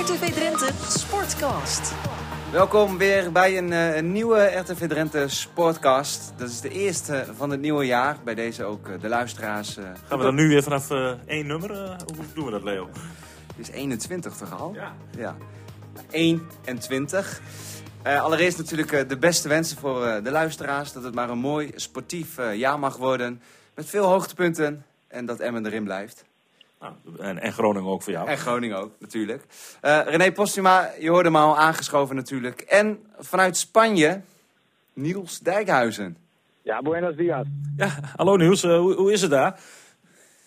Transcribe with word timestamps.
RTV 0.00 0.32
Drenthe 0.34 0.68
Sportcast. 0.88 1.92
Welkom 2.52 2.98
weer 2.98 3.32
bij 3.32 3.58
een, 3.58 3.72
eh, 3.72 3.96
een 3.96 4.12
nieuwe 4.12 4.44
RTV 4.44 4.88
Drenthe 4.88 5.28
Sportcast. 5.28 6.32
Dat 6.36 6.48
is 6.48 6.60
de 6.60 6.68
eerste 6.68 7.24
van 7.36 7.50
het 7.50 7.60
nieuwe 7.60 7.86
jaar. 7.86 8.16
Bij 8.24 8.34
deze 8.34 8.64
ook 8.64 8.88
eh, 8.88 9.00
de 9.00 9.08
luisteraars. 9.08 9.76
eh, 9.76 9.84
Gaan 10.08 10.18
we 10.18 10.24
dan 10.24 10.34
nu 10.34 10.48
weer 10.48 10.62
vanaf 10.62 10.90
eh, 10.90 11.12
één 11.26 11.46
nummer? 11.46 11.70
hoe 12.16 12.24
doen 12.34 12.44
we 12.44 12.50
dat, 12.50 12.62
Leo? 12.62 12.88
Het 13.56 13.68
is 13.68 13.70
21 13.70 14.36
toch 14.36 14.60
al? 14.60 14.72
Ja. 14.74 14.92
ja. 15.18 15.36
21. 16.10 17.40
Eh, 18.02 18.22
allereerst 18.22 18.58
natuurlijk 18.58 19.08
de 19.08 19.18
beste 19.18 19.48
wensen 19.48 19.76
voor 19.78 20.04
eh, 20.06 20.24
de 20.24 20.30
luisteraars. 20.30 20.92
Dat 20.92 21.04
het 21.04 21.14
maar 21.14 21.30
een 21.30 21.38
mooi 21.38 21.72
sportief 21.74 22.28
jaar 22.54 22.78
mag 22.78 22.96
worden. 22.96 23.42
Met 23.74 23.86
veel 23.86 24.04
hoogtepunten. 24.04 24.84
En 25.08 25.26
dat 25.26 25.38
Emmen 25.40 25.66
erin 25.66 25.84
blijft. 25.84 26.24
Nou, 26.80 26.94
en, 27.18 27.38
en 27.38 27.52
Groningen 27.52 27.90
ook 27.90 28.02
voor 28.02 28.12
jou. 28.12 28.28
En 28.28 28.36
Groningen 28.38 28.78
ook, 28.78 28.92
natuurlijk. 28.98 29.44
Eh, 29.80 30.00
René 30.04 30.32
Postuma, 30.32 30.90
je 30.98 31.10
hoorde 31.10 31.28
hem 31.28 31.36
al 31.36 31.56
aangeschoven 31.56 32.16
natuurlijk. 32.16 32.60
En 32.60 32.98
vanuit 33.18 33.56
Spanje, 33.56 34.20
Niels 34.92 35.38
Dijkhuizen. 35.38 36.16
Ja, 36.62 36.82
buenos 36.82 37.16
dias. 37.16 37.46
Ja, 37.76 37.88
hallo 38.16 38.36
Niels, 38.36 38.62
eh, 38.62 38.78
hoe, 38.78 38.94
hoe 38.94 39.12
is 39.12 39.22
het 39.22 39.30
daar? 39.30 39.60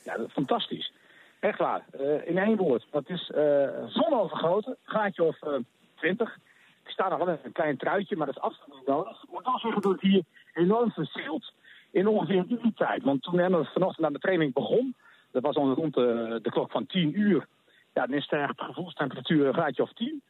Ja, 0.03 0.17
dat 0.17 0.27
is 0.27 0.33
fantastisch. 0.33 0.91
Echt 1.39 1.59
waar. 1.59 1.85
Eh, 1.91 2.27
in 2.27 2.37
één 2.37 2.57
woord. 2.57 2.85
Dat 2.91 3.09
is 3.09 3.31
eh 3.31 3.67
zonovergoten. 3.87 4.77
Gaatje 4.83 5.23
of 5.23 5.41
eh 5.41 5.53
20. 5.95 6.37
Ik 6.83 6.91
sta 6.91 7.09
nog 7.09 7.17
wel 7.17 7.27
in 7.27 7.37
een 7.43 7.51
klein 7.51 7.77
truitje, 7.77 8.15
maar 8.15 8.25
dat 8.25 8.35
is 8.35 8.41
absoluut 8.41 8.75
niet 8.77 8.87
nodig. 8.87 9.23
Ik 9.23 9.29
moet 9.29 9.45
wel 9.45 9.59
zeggen 9.59 9.81
dat 9.81 9.91
het 9.91 10.01
hier 10.01 10.23
enorm 10.53 10.91
verschilt 10.91 11.53
in 11.91 12.07
ongeveer 12.07 12.37
een 12.37 12.51
uur 12.51 12.71
tijd. 12.75 13.03
Want 13.03 13.23
toen 13.23 13.39
Emma 13.39 13.63
vanochtend 13.63 14.05
aan 14.05 14.13
de 14.13 14.19
training 14.19 14.53
begon, 14.53 14.95
dat 15.33 15.43
was 15.43 15.55
dan 15.55 15.73
rond 15.73 15.93
de, 15.93 16.39
de 16.41 16.51
klok 16.51 16.71
van 16.71 16.85
10 16.85 17.19
uur. 17.19 17.47
Ja, 17.93 18.05
dan 18.05 18.17
is 18.17 18.27
eigenlijk 18.27 18.61
gevoelstemperatuur 18.61 19.47
een 19.47 19.53
graadje 19.53 19.83
of 19.83 19.93
10. 19.93 20.21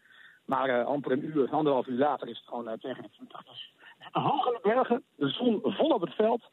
Maar 0.46 0.70
eh, 0.70 0.86
amper 0.86 1.12
een 1.12 1.26
uur, 1.26 1.50
anderhalf 1.50 1.88
uur 1.88 1.98
later 1.98 2.28
is 2.28 2.38
het 2.38 2.48
gewoon 2.48 2.68
eh, 2.68 2.78
tegen 2.80 3.04
de 3.04 3.10
20. 3.10 3.44
Dus 3.44 3.74
de 4.12 4.60
bergen, 4.62 5.04
de 5.16 5.30
zon 5.30 5.60
vol 5.64 5.90
op 5.90 6.02
het 6.02 6.14
veld. 6.14 6.44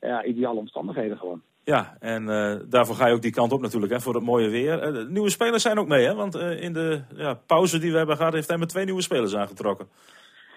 Ja, 0.00 0.24
ideale 0.24 0.58
omstandigheden 0.58 1.18
gewoon. 1.18 1.42
Ja, 1.64 1.96
en 2.00 2.28
eh, 2.28 2.56
daarvoor 2.68 2.94
ga 2.94 3.06
je 3.06 3.14
ook 3.14 3.22
die 3.22 3.32
kant 3.32 3.52
op 3.52 3.60
natuurlijk, 3.60 3.92
hè, 3.92 4.00
voor 4.00 4.14
het 4.14 4.24
mooie 4.24 4.48
weer. 4.48 4.78
Eh, 4.78 4.92
de 4.92 5.06
nieuwe 5.08 5.30
spelers 5.30 5.62
zijn 5.62 5.78
ook 5.78 5.86
mee, 5.86 6.04
hè? 6.06 6.14
Want 6.14 6.34
eh, 6.34 6.62
in 6.62 6.72
de 6.72 7.02
ja, 7.16 7.34
pauze 7.34 7.78
die 7.78 7.90
we 7.90 7.96
hebben 7.96 8.16
gehad, 8.16 8.32
heeft 8.32 8.48
hij 8.48 8.58
met 8.58 8.68
twee 8.68 8.84
nieuwe 8.84 9.02
spelers 9.02 9.36
aangetrokken. 9.36 9.88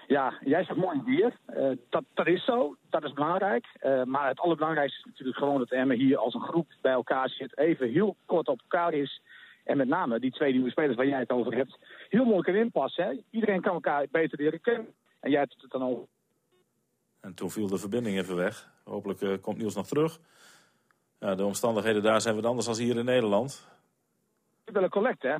Ja, 0.08 0.38
jij 0.44 0.64
zegt 0.64 0.78
mooi 0.78 1.02
weer. 1.04 1.38
Eh, 1.46 1.70
dat, 1.88 2.04
dat 2.14 2.26
is 2.26 2.44
zo, 2.44 2.76
dat 2.90 3.04
is 3.04 3.12
belangrijk. 3.12 3.66
Eh, 3.80 4.02
maar 4.02 4.28
het 4.28 4.40
allerbelangrijkste 4.40 4.98
is 4.98 5.04
natuurlijk 5.04 5.38
gewoon 5.38 5.58
dat 5.58 5.70
Emmen 5.70 5.96
hier 5.96 6.16
als 6.18 6.34
een 6.34 6.40
groep 6.40 6.66
bij 6.80 6.92
elkaar 6.92 7.28
zit. 7.28 7.58
Even 7.58 7.90
heel 7.90 8.16
kort 8.26 8.48
op 8.48 8.60
elkaar 8.60 8.92
is. 8.94 9.22
En 9.64 9.76
met 9.76 9.88
name 9.88 10.20
die 10.20 10.30
twee 10.30 10.52
nieuwe 10.52 10.70
spelers 10.70 10.96
waar 10.96 11.06
jij 11.06 11.18
het 11.18 11.30
over 11.30 11.54
hebt. 11.54 11.78
Heel 12.08 12.24
mooi 12.24 12.42
kan 12.42 12.54
inpassen. 12.54 13.04
Hè? 13.04 13.20
Iedereen 13.30 13.60
kan 13.60 13.74
elkaar 13.74 14.06
beter 14.10 14.38
leren 14.38 14.60
kennen. 14.60 14.94
En 15.20 15.30
jij 15.30 15.40
hebt 15.40 15.56
het 15.60 15.70
dan 15.70 15.82
over. 15.82 16.04
En 17.20 17.34
toen 17.34 17.50
viel 17.50 17.66
de 17.66 17.78
verbinding 17.78 18.18
even 18.18 18.36
weg. 18.36 18.70
Hopelijk 18.84 19.20
eh, 19.20 19.32
komt 19.40 19.58
Niels 19.58 19.74
nog 19.74 19.86
terug. 19.86 20.18
Ja, 21.18 21.34
de 21.34 21.44
omstandigheden 21.44 22.02
daar 22.02 22.20
zijn 22.20 22.34
wat 22.34 22.46
anders 22.46 22.66
dan 22.66 22.76
hier 22.76 22.96
in 22.96 23.04
Nederland. 23.04 23.68
Ik 24.64 24.72
wil 24.72 24.82
een 24.82 24.88
collect, 24.88 25.22
hè? 25.22 25.36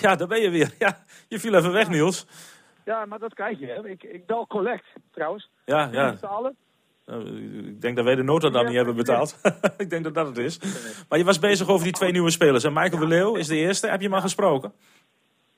Ja, 0.00 0.16
daar 0.16 0.28
ben 0.28 0.40
je 0.40 0.50
weer. 0.50 0.74
Ja, 0.78 1.04
je 1.28 1.40
viel 1.40 1.54
even 1.54 1.72
weg, 1.72 1.88
Niels. 1.88 2.26
Ja, 2.90 3.06
maar 3.06 3.18
dat 3.18 3.34
krijg 3.34 3.58
je. 3.58 3.66
Hè? 3.66 3.88
Ik, 3.88 4.02
ik 4.02 4.26
bel 4.26 4.46
collect, 4.46 4.84
trouwens. 5.10 5.50
Ja, 5.64 5.88
ja. 5.92 6.10
Betalen. 6.10 6.56
Ik 7.66 7.80
denk 7.80 7.96
dat 7.96 8.04
wij 8.04 8.14
de 8.14 8.22
nota 8.22 8.50
dan 8.50 8.66
niet 8.66 8.74
hebben 8.74 8.96
betaald. 8.96 9.40
ik 9.84 9.90
denk 9.90 10.04
dat 10.04 10.14
dat 10.14 10.26
het 10.26 10.38
is. 10.38 10.58
Maar 11.08 11.18
je 11.18 11.24
was 11.24 11.38
bezig 11.38 11.68
over 11.68 11.84
die 11.84 11.92
twee 11.92 12.12
nieuwe 12.12 12.30
spelers. 12.30 12.64
En 12.64 12.72
Michael 12.72 13.00
de 13.00 13.06
Leeuw 13.06 13.36
is 13.36 13.46
de 13.46 13.56
eerste. 13.56 13.88
Heb 13.88 14.00
je 14.00 14.06
hem 14.06 14.14
al 14.14 14.20
gesproken? 14.20 14.72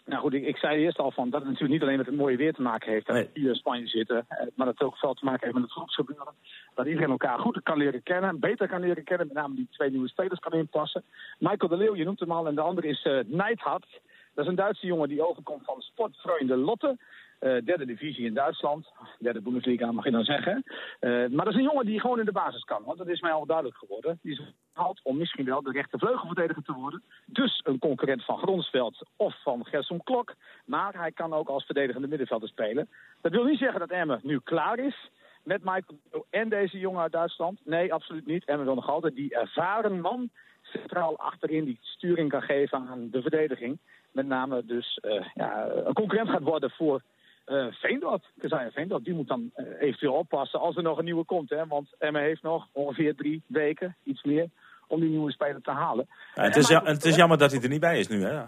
Nou 0.05 0.20
goed, 0.20 0.34
ik, 0.34 0.44
ik 0.44 0.56
zei 0.56 0.83
eerst 0.83 0.98
al 0.98 1.11
van 1.11 1.30
dat 1.30 1.41
het 1.41 1.48
natuurlijk 1.48 1.72
niet 1.72 1.83
alleen 1.83 1.97
met 1.97 2.06
het 2.06 2.16
mooie 2.16 2.36
weer 2.36 2.52
te 2.55 2.62
maken 2.62 2.92
heeft 2.92 3.06
dat 3.06 3.14
Nee. 3.16 3.28
hier 3.34 3.48
in 3.48 3.55
Spanje 3.55 3.86
zitten, 3.86 4.24
eh, 4.28 4.46
maar 4.55 4.67
dat 4.67 4.78
het 4.78 4.89
ook 4.89 4.96
veel 4.96 5.14
te 5.14 5.24
maken 5.24 5.41
heeft 5.41 5.55
met 5.55 5.62
het 5.62 5.72
groepsgebeuren. 5.72 6.34
Dat 6.74 6.86
iedereen 6.86 7.11
elkaar 7.11 7.39
goed 7.39 7.62
kan 7.62 7.78
leren 7.78 8.02
kennen, 8.02 8.40
beter 8.40 8.68
kan 8.68 8.80
leren 8.80 9.05
kennen, 9.05 9.27
met 9.27 9.36
name 9.36 9.55
die 9.55 9.68
twee 9.70 9.90
nieuwe 9.90 10.08
spelers 10.08 10.40
kan 10.40 10.52
inpassen. 10.52 11.05
Michael 11.39 11.68
de 11.68 11.77
Leeuw, 11.77 11.96
je 11.96 12.05
noemt 12.05 12.20
hem 12.20 12.33
al, 12.33 12.46
en 12.46 12.55
de 12.55 12.61
andere 12.61 12.89
is 12.89 13.08
Neidhardt. 13.27 14.01
Dat 14.34 14.45
is 14.45 14.51
een 14.51 14.57
Duitse 14.57 14.86
jongen 14.86 15.08
die 15.08 15.28
overkomt 15.28 15.64
van 15.64 15.80
Sportfreunde 15.80 16.57
Lotte. 16.57 16.96
Eh, 17.42 17.64
derde 17.64 17.86
divisie 17.86 18.27
in 18.27 18.35
Duitsland. 18.35 18.92
Derde 19.19 19.41
Bundesliga 19.41 19.92
mag 19.92 20.05
je 20.05 20.11
dan 20.11 20.25
zeggen. 20.25 20.63
Eh, 21.01 21.11
maar 21.11 21.45
dat 21.45 21.48
is 21.48 21.55
een 21.55 21.63
jongen 21.63 21.86
die 21.86 22.01
gewoon 22.01 22.19
in 22.19 22.25
de 22.25 22.33
basis 22.33 22.64
kan. 22.64 22.83
Want 22.85 22.98
dat 22.98 23.08
is 23.08 23.20
mij 23.20 23.33
al 23.33 23.47
duidelijk 23.47 23.77
geworden. 23.77 24.19
Die 24.23 24.33
is 24.33 24.42
gehaald 24.75 25.01
om 25.03 25.17
misschien 25.17 25.45
wel 25.45 25.63
de 25.63 25.70
rechtervleugelverdediger 25.70 26.63
te 26.63 26.73
worden. 26.73 27.02
Dus 27.27 27.61
een 27.64 27.79
concurrent 27.79 28.25
van 28.25 28.39
Gronsveld 28.39 29.07
of 29.17 29.42
van 29.42 29.64
Gerson 29.64 30.02
Klok. 30.02 30.35
Maar 30.64 30.95
hij 30.95 31.13
kan 31.13 31.33
ook 31.33 31.48
als 31.48 31.64
verdedigende 31.64 32.08
middenvelder 32.08 32.48
spelen. 32.48 32.89
Dat 33.20 33.33
wil 33.33 33.45
niet 33.45 33.58
zeggen 33.58 33.81
dat 33.81 33.91
Emmen 33.91 34.20
nu 34.23 34.41
klaar 34.45 34.79
is 34.79 35.11
met 35.42 35.64
Michael 35.64 36.27
en 36.31 36.48
deze 36.48 36.79
jongen 36.79 37.02
uit 37.02 37.13
Duitsland. 37.13 37.61
Nee, 37.64 37.92
absoluut 37.92 38.27
niet. 38.27 38.45
Emmen 38.45 38.67
wil 38.67 38.75
nog 38.75 38.89
altijd 38.89 39.14
die 39.14 39.35
ervaren 39.35 40.01
man 40.01 40.31
centraal 40.63 41.19
achterin 41.19 41.64
die 41.64 41.79
sturing 41.81 42.31
kan 42.31 42.42
geven 42.42 42.89
aan 42.89 43.08
de 43.11 43.23
verdediging. 43.23 43.79
Met 44.13 44.27
name 44.27 44.64
dus 44.64 44.98
eh, 44.98 45.27
ja, 45.35 45.69
een 45.69 45.95
concurrent 45.95 46.31
gaat 46.31 46.42
worden 46.42 46.70
voor 46.70 47.02
eh 47.45 47.67
Veendorp. 47.70 48.25
Veendorp, 48.73 49.05
die 49.05 49.14
moet 49.14 49.29
dan 49.29 49.51
eh, 49.55 49.64
eventueel 49.80 50.13
oppassen 50.13 50.61
als 50.61 50.77
er 50.77 50.83
nog 50.83 50.98
een 50.98 51.05
nieuwe 51.05 51.25
komt. 51.25 51.51
Hè? 51.51 51.67
Want 51.67 51.89
Emmen 51.98 52.23
heeft 52.23 52.42
nog 52.42 52.69
ongeveer 52.73 53.14
drie 53.14 53.42
weken, 53.47 53.97
iets 54.03 54.23
meer, 54.23 54.48
om 54.86 55.01
die 55.01 55.08
nieuwe 55.08 55.33
speler 55.33 55.63
te 55.63 55.70
halen. 55.70 56.08
Ja, 56.35 56.42
het, 56.42 56.57
is 56.57 56.69
ja, 56.69 56.85
het 56.85 57.05
is 57.05 57.17
jammer 57.17 57.39
dat 57.39 57.51
hij 57.52 57.63
er 57.63 57.69
niet 57.69 57.81
bij 57.81 57.98
is 57.98 58.08
nu, 58.08 58.25
hè? 58.25 58.42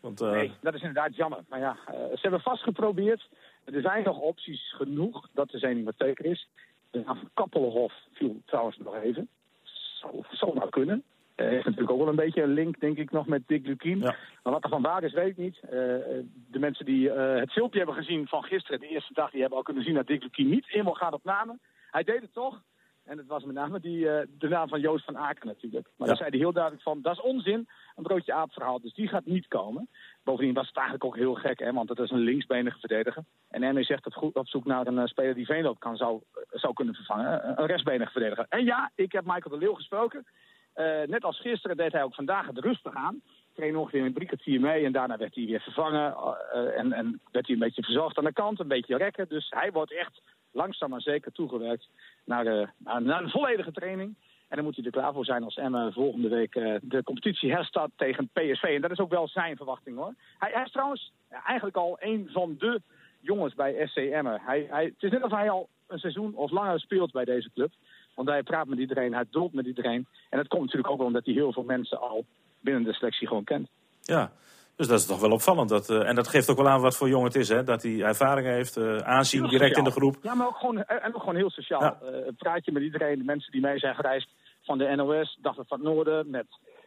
Want, 0.00 0.20
eh, 0.20 0.30
Nee, 0.30 0.52
dat 0.60 0.74
is 0.74 0.80
inderdaad 0.80 1.16
jammer. 1.16 1.38
Maar 1.48 1.60
ja, 1.60 1.76
ze 1.86 2.18
hebben 2.20 2.40
vast 2.40 2.62
geprobeerd. 2.62 3.28
Er 3.64 3.80
zijn 3.80 4.04
nog 4.04 4.18
opties 4.18 4.74
genoeg 4.74 5.28
dat 5.32 5.52
er 5.52 5.58
zijn 5.58 5.76
niet 5.76 5.84
wat 5.84 5.94
zeker 5.98 6.24
is. 6.24 6.48
De 6.90 7.02
naam 7.06 7.16
van 7.16 7.30
Kappelhof 7.34 7.92
viel 8.12 8.40
trouwens 8.44 8.78
nog 8.78 8.94
even. 8.94 9.28
Zou, 9.62 10.24
zou 10.30 10.54
nou 10.54 10.68
kunnen. 10.68 11.04
Heeft 11.48 11.64
natuurlijk 11.64 11.90
ook 11.92 11.98
wel 11.98 12.08
een 12.08 12.16
beetje 12.16 12.42
een 12.42 12.52
link, 12.52 12.80
denk 12.80 12.98
ik, 12.98 13.10
nog 13.10 13.26
met 13.26 13.42
Dick 13.46 13.66
Lukien. 13.66 13.98
Ja. 13.98 14.16
Maar 14.42 14.52
wat 14.52 14.64
er 14.64 14.70
van 14.70 14.82
waar 14.82 15.02
is, 15.02 15.12
weet 15.12 15.28
ik 15.28 15.36
niet. 15.36 15.60
Eh, 15.70 15.94
eh, 15.94 16.24
de 16.50 16.58
mensen 16.58 16.84
die 16.84 17.10
eh, 17.10 17.40
het 17.40 17.52
filmpje 17.52 17.78
hebben 17.78 17.96
gezien 17.96 18.26
van 18.28 18.42
gisteren, 18.42 18.80
de 18.80 18.88
eerste 18.88 19.14
dag, 19.14 19.30
die 19.30 19.40
hebben 19.40 19.58
al 19.58 19.64
kunnen 19.64 19.84
zien 19.84 19.94
dat 19.94 20.06
Dick 20.06 20.22
Lukien 20.22 20.48
niet 20.48 20.68
eenmaal 20.68 20.94
gaat 20.94 21.12
op 21.12 21.24
namen. 21.24 21.60
Hij 21.90 22.02
deed 22.02 22.20
het 22.20 22.32
toch. 22.32 22.62
En 23.04 23.18
het 23.18 23.26
was 23.26 23.44
met 23.44 23.54
name 23.54 23.80
die, 23.80 24.08
eh, 24.10 24.26
de 24.38 24.48
naam 24.48 24.68
van 24.68 24.80
Joost 24.80 25.04
van 25.04 25.18
Aken 25.18 25.46
natuurlijk. 25.46 25.84
Maar 25.84 25.92
Ja. 25.98 26.06
daar 26.06 26.16
zei 26.16 26.28
hij 26.30 26.38
heel 26.38 26.52
duidelijk 26.52 26.82
van, 26.82 27.02
dat 27.02 27.12
is 27.12 27.20
onzin. 27.20 27.68
Een 27.96 28.02
broodje 28.02 28.32
aap 28.32 28.52
verhaal, 28.52 28.80
dus 28.80 28.94
die 28.94 29.08
gaat 29.08 29.24
niet 29.24 29.48
komen. 29.48 29.88
Bovendien 30.24 30.54
was 30.54 30.66
het 30.66 30.76
eigenlijk 30.76 31.04
ook 31.06 31.16
heel 31.16 31.34
gek, 31.34 31.58
hè, 31.58 31.72
want 31.72 31.88
het 31.88 31.98
is 31.98 32.10
een 32.10 32.18
linksbenige 32.18 32.78
verdediger. 32.78 33.24
En 33.48 33.62
Emmy 33.62 33.84
zegt 33.84 34.04
het 34.04 34.14
goed 34.14 34.34
op 34.34 34.48
zoek 34.48 34.64
naar 34.64 34.86
een 34.86 34.98
eh, 34.98 35.06
speler 35.06 35.34
die 35.34 35.46
Veenloop 35.46 35.80
kan, 35.80 35.96
zou, 35.96 36.20
eh, 36.32 36.42
zou 36.50 36.72
kunnen 36.72 36.94
vervangen. 36.94 37.42
Eh, 37.42 37.52
Een 37.56 37.66
rechtsbenige 37.66 38.12
verdediger. 38.12 38.46
En 38.48 38.64
ja, 38.64 38.90
ik 38.94 39.12
heb 39.12 39.24
Michael 39.24 39.50
de 39.58 39.58
Leeuw 39.64 39.74
gesproken. 39.74 40.26
Eh, 40.72 41.02
net 41.06 41.24
als 41.24 41.40
gisteren 41.40 41.76
deed 41.76 41.92
hij 41.92 42.02
ook 42.02 42.14
vandaag 42.14 42.46
het 42.46 42.58
rustig 42.58 42.94
aan. 42.94 43.22
Trainde 43.54 43.78
ongeveer 43.78 44.04
een 44.04 44.26
kwartier 44.26 44.60
mee 44.60 44.84
en 44.84 44.92
daarna 44.92 45.16
werd 45.16 45.34
hij 45.34 45.46
weer 45.46 45.60
vervangen. 45.60 46.14
eh, 46.52 46.78
en, 46.78 46.92
en 46.92 47.20
werd 47.30 47.46
hij 47.46 47.54
een 47.54 47.62
beetje 47.62 47.82
verzorgd 47.82 48.18
aan 48.18 48.24
de 48.24 48.32
kant, 48.32 48.60
een 48.60 48.68
beetje 48.68 48.96
rekken. 48.96 49.28
Dus 49.28 49.46
hij 49.50 49.72
wordt 49.72 49.92
echt 49.92 50.20
langzaam 50.50 50.90
maar 50.90 51.00
zeker 51.00 51.32
toegewerkt 51.32 51.88
naar, 52.24 52.46
eh, 52.46 52.68
naar, 52.78 53.22
een 53.22 53.30
volledige 53.30 53.72
training. 53.72 54.14
En 54.48 54.56
dan 54.56 54.64
moet 54.64 54.76
hij 54.76 54.84
er 54.84 54.90
klaar 54.90 55.12
voor 55.12 55.24
zijn 55.24 55.44
als 55.44 55.56
Emma 55.56 55.90
volgende 55.90 56.28
week 56.28 56.52
de 56.82 57.02
competitie 57.04 57.52
herstart 57.52 57.90
tegen 57.96 58.28
PSV. 58.32 58.62
En 58.62 58.80
dat 58.80 58.90
is 58.90 58.98
ook 58.98 59.10
wel 59.10 59.28
zijn 59.28 59.56
verwachting 59.56 59.96
hoor. 59.96 60.14
Hij, 60.38 60.50
hij 60.52 60.62
is 60.62 60.70
trouwens 60.70 61.12
eigenlijk 61.28 61.76
al 61.76 61.96
een 62.00 62.28
van 62.32 62.54
de 62.58 62.80
jongens 63.20 63.54
bij 63.54 63.86
SC 63.86 63.96
Emmen. 63.96 64.40
Hij, 64.40 64.66
hij, 64.70 64.84
het 64.84 65.02
is 65.02 65.10
net 65.10 65.22
alsof 65.22 65.38
hij 65.38 65.50
al 65.50 65.68
een 65.86 65.98
seizoen 65.98 66.34
of 66.34 66.50
langer 66.50 66.80
speelt 66.80 67.12
bij 67.12 67.24
deze 67.24 67.50
club. 67.54 67.72
Want 68.14 68.28
hij 68.28 68.42
praat 68.42 68.66
met 68.66 68.78
iedereen, 68.78 69.14
hij 69.14 69.24
doelt 69.30 69.52
met 69.52 69.66
iedereen. 69.66 70.06
En 70.30 70.38
dat 70.38 70.48
komt 70.48 70.62
natuurlijk 70.62 70.90
ook 70.90 70.98
wel 70.98 71.06
omdat 71.06 71.24
hij 71.24 71.34
heel 71.34 71.52
veel 71.52 71.62
mensen 71.62 72.00
al 72.00 72.24
binnen 72.60 72.82
de 72.82 72.92
selectie 72.92 73.28
gewoon 73.28 73.44
kent. 73.44 73.68
ja, 74.02 74.32
dus 74.76 74.86
dat 74.86 74.98
is 74.98 75.06
toch 75.06 75.20
wel 75.20 75.30
opvallend. 75.30 75.68
Dat, 75.68 75.90
eh, 75.90 76.08
en 76.08 76.14
dat 76.14 76.28
geeft 76.28 76.50
ook 76.50 76.56
wel 76.56 76.68
aan 76.68 76.80
wat 76.80 76.96
voor 76.96 77.08
jong 77.08 77.24
het 77.24 77.34
is, 77.34 77.48
hè? 77.48 77.64
Dat 77.64 77.82
hij 77.82 78.02
ervaring 78.02 78.46
heeft, 78.46 78.76
eh, 78.76 78.96
aanzien 78.96 79.48
direct 79.48 79.76
in 79.76 79.84
de 79.84 79.90
groep. 79.90 80.16
Ja, 80.22 80.34
maar 80.34 80.46
ook 80.46 80.56
gewoon, 80.56 80.84
en 80.84 81.14
ook 81.14 81.20
gewoon 81.20 81.36
heel 81.36 81.50
sociaal. 81.50 81.82
Ja. 81.82 81.98
Eh, 82.02 82.32
praat 82.36 82.64
je 82.64 82.72
met 82.72 82.82
iedereen, 82.82 83.18
de 83.18 83.24
mensen 83.24 83.52
die 83.52 83.60
mee 83.60 83.78
zijn 83.78 83.94
gereisd 83.94 84.28
van 84.62 84.78
de 84.78 84.94
NOS, 84.96 85.38
Dag 85.40 85.54
van 85.54 85.64
het 85.68 85.82
Noorden, 85.82 86.30
met, 86.30 86.46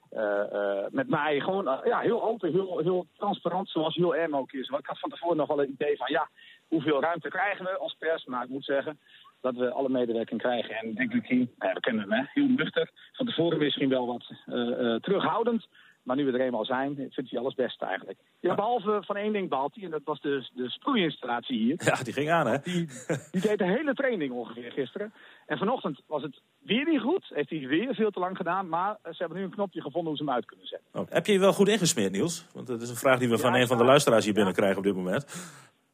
eh, 0.09 0.51
eh, 0.51 0.85
met 0.91 1.09
mij. 1.09 1.39
Gewoon 1.39 1.67
eh, 1.67 1.85
ja, 1.85 2.00
heel 2.00 2.23
open, 2.23 2.51
heel, 2.51 2.79
heel 2.79 3.07
transparant, 3.17 3.69
zoals 3.69 3.95
heel 3.95 4.15
erm 4.15 4.35
ook 4.35 4.51
is. 4.51 4.69
Want 4.69 4.81
ik 4.81 4.88
had 4.88 5.00
van 5.00 5.09
tevoren 5.09 5.38
nog 5.38 5.47
wel 5.47 5.61
een 5.61 5.69
idee 5.69 5.97
van, 5.97 6.11
ja, 6.11 6.29
hoeveel 6.67 7.01
ruimte 7.01 7.29
krijgen 7.29 7.65
we 7.65 7.77
als 7.77 7.95
pers? 8.00 8.25
Maar 8.25 8.44
ik 8.44 8.50
moet 8.50 8.63
zeggen 8.63 9.00
dat 9.45 9.56
we 9.56 9.71
alle 9.71 9.89
medewerking 9.89 10.42
krijgen. 10.42 10.75
En 10.75 10.94
denk 10.94 11.13
ik, 11.13 11.30
nou 11.30 11.47
ja, 11.59 11.74
we 11.74 11.80
kennen 11.80 12.01
hem, 12.01 12.19
hè, 12.19 12.24
heel 12.33 12.47
nuchter. 12.47 12.89
Van 13.13 13.25
tevoren 13.25 13.57
misschien 13.57 13.89
wel 13.89 14.06
wat 14.06 14.25
eh, 14.45 14.94
eh, 14.94 15.01
terughoudend. 15.01 15.68
Maar 16.03 16.15
nu 16.15 16.25
we 16.25 16.31
er 16.31 16.45
eenmaal 16.45 16.65
zijn, 16.65 16.95
vindt 16.95 17.31
hij 17.31 17.39
alles 17.39 17.53
best 17.53 17.81
eigenlijk. 17.81 18.19
Ja, 18.39 18.56
behalve 18.56 19.01
van 19.06 19.15
één 19.15 19.33
ding 19.33 19.50
behalve 19.50 19.74
hij, 19.75 19.83
en 19.83 19.92
dat 19.92 20.01
was 20.03 20.21
de, 20.21 20.50
de 20.53 20.69
sproeiinstallatie 20.69 21.57
hier. 21.57 21.75
Ja, 21.86 22.03
die 22.03 22.13
ging 22.13 22.30
aan, 22.30 22.47
hè? 22.47 22.57
Die, 22.63 22.88
die 23.31 23.42
deed 23.42 23.57
de 23.57 23.65
hele 23.65 23.94
training 23.94 24.31
ongeveer 24.31 24.71
gisteren. 24.71 25.13
En 25.45 25.57
vanochtend 25.57 26.01
was 26.07 26.21
het 26.21 26.41
weer 26.62 26.86
niet 26.89 27.01
goed. 27.01 27.31
Heeft 27.33 27.50
hij 27.50 27.59
weer 27.59 27.95
veel 27.95 28.12
te 28.12 28.19
lang 28.19 28.38
gedaan. 28.38 28.69
Maar 28.69 28.98
ze 29.03 29.15
hebben 29.18 29.38
nu 29.38 29.44
een 29.44 29.50
knopje 29.50 29.81
gevonden 29.81 30.09
hoe 30.09 30.18
ze 30.18 30.24
hem 30.24 30.33
uit 30.33 30.45
kunnen 30.45 30.68
zetten. 30.68 30.88
Oh. 30.94 31.06
Heb 31.09 31.25
je 31.25 31.31
je 31.31 31.39
wel 31.39 31.53
goed 31.53 31.68
ingesmeerd, 31.68 32.12
Niels? 32.12 32.45
Want 32.53 32.68
dat 32.68 32.81
is 32.81 32.89
een 32.89 32.95
vraag 32.95 33.19
die 33.19 33.30
we 33.30 33.38
van 33.38 33.56
een 33.56 33.68
van 33.68 33.77
de 33.77 33.83
luisteraars 33.83 34.25
hier 34.25 34.33
binnenkrijgen 34.33 34.77
op 34.77 34.83
dit 34.83 34.95
moment. 34.95 35.25